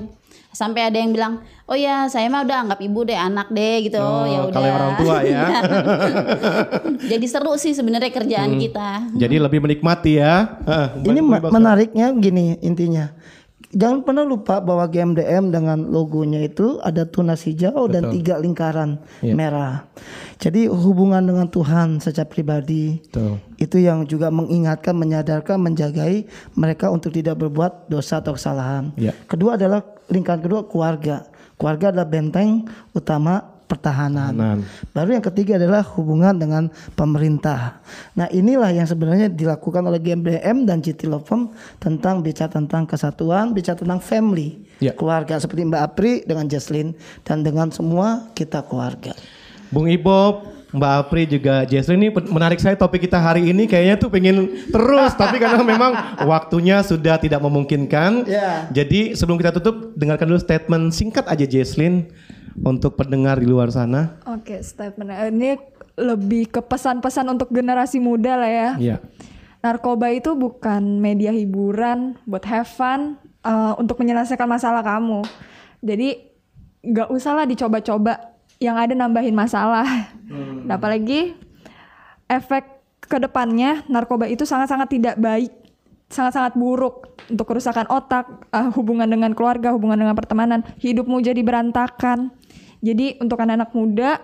[0.56, 1.32] Sampai ada yang bilang,
[1.68, 4.00] oh ya saya mah udah anggap ibu deh anak deh gitu.
[4.00, 4.54] Oh, ya udah.
[4.56, 5.44] kalau orang tua ya.
[7.12, 8.60] Jadi seru sih sebenarnya kerjaan Hmm.
[8.62, 8.88] kita.
[9.12, 10.56] Jadi lebih menikmati ya.
[10.64, 13.12] Heeh, Ini menariknya gini intinya.
[13.76, 18.14] Jangan pernah lupa bahwa GMDM dengan logonya itu ada tunas hijau dan Betul.
[18.16, 19.36] tiga lingkaran Iya.
[19.36, 19.84] merah.
[20.40, 23.36] Jadi hubungan dengan Tuhan secara pribadi Betul.
[23.60, 26.24] itu yang juga mengingatkan, menyadarkan, menjagai
[26.56, 28.96] mereka untuk tidak berbuat dosa atau kesalahan.
[28.96, 29.12] Ya.
[29.28, 31.28] Kedua adalah lingkaran kedua keluarga.
[31.60, 32.64] Keluarga adalah benteng
[32.96, 34.32] utama pertahanan.
[34.32, 34.58] Pertahanan.
[34.94, 37.82] Baru yang ketiga adalah hubungan dengan pemerintah.
[38.14, 41.52] Nah inilah yang sebenarnya dilakukan oleh GMBM dan GT Law Firm
[41.82, 44.92] tentang bicara tentang kesatuan, bicara tentang family, Ya.
[44.92, 46.92] keluarga seperti Mbak Apri dengan Jesslyn
[47.24, 49.16] dan dengan semua kita keluarga.
[49.72, 50.46] Bung Ibob,
[50.76, 55.16] Mbak Apri juga Jesslyn ini menarik saya topik kita hari ini kayaknya tuh pengen terus
[55.20, 55.96] tapi karena memang
[56.28, 58.28] waktunya sudah tidak memungkinkan.
[58.28, 58.68] Ya.
[58.68, 62.12] Jadi sebelum kita tutup dengarkan dulu statement singkat aja Jesslyn
[62.64, 64.20] untuk pendengar di luar sana.
[64.24, 65.60] Oke, statement ini
[65.96, 68.70] lebih ke pesan-pesan untuk generasi muda lah ya.
[68.76, 68.96] Iya.
[69.64, 75.26] Narkoba itu bukan media hiburan buat have fun uh, untuk menyelesaikan masalah kamu.
[75.82, 76.22] Jadi
[76.86, 79.84] nggak usah lah dicoba-coba yang ada nambahin masalah.
[80.64, 81.34] Nah, apalagi
[82.30, 82.64] efek
[83.06, 85.52] ke depannya narkoba itu sangat-sangat tidak baik,
[86.10, 92.30] sangat-sangat buruk untuk kerusakan otak, uh, hubungan dengan keluarga, hubungan dengan pertemanan, hidupmu jadi berantakan.
[92.86, 94.22] Jadi untuk anak-anak muda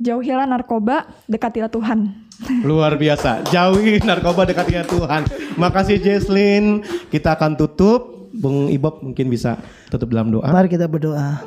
[0.00, 2.08] jauhilah narkoba, dekatilah Tuhan.
[2.68, 3.44] Luar biasa.
[3.52, 5.28] Jauhi narkoba dekatinya Tuhan.
[5.60, 6.80] Makasih Jesslyn.
[7.12, 8.32] Kita akan tutup.
[8.32, 9.60] Bung Ibob mungkin bisa
[9.92, 10.48] tutup dalam doa.
[10.48, 11.44] Mari kita berdoa.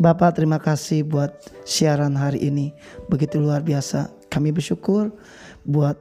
[0.00, 1.36] Bapak terima kasih buat
[1.68, 2.72] siaran hari ini.
[3.12, 4.08] Begitu luar biasa.
[4.32, 5.12] Kami bersyukur
[5.68, 6.00] buat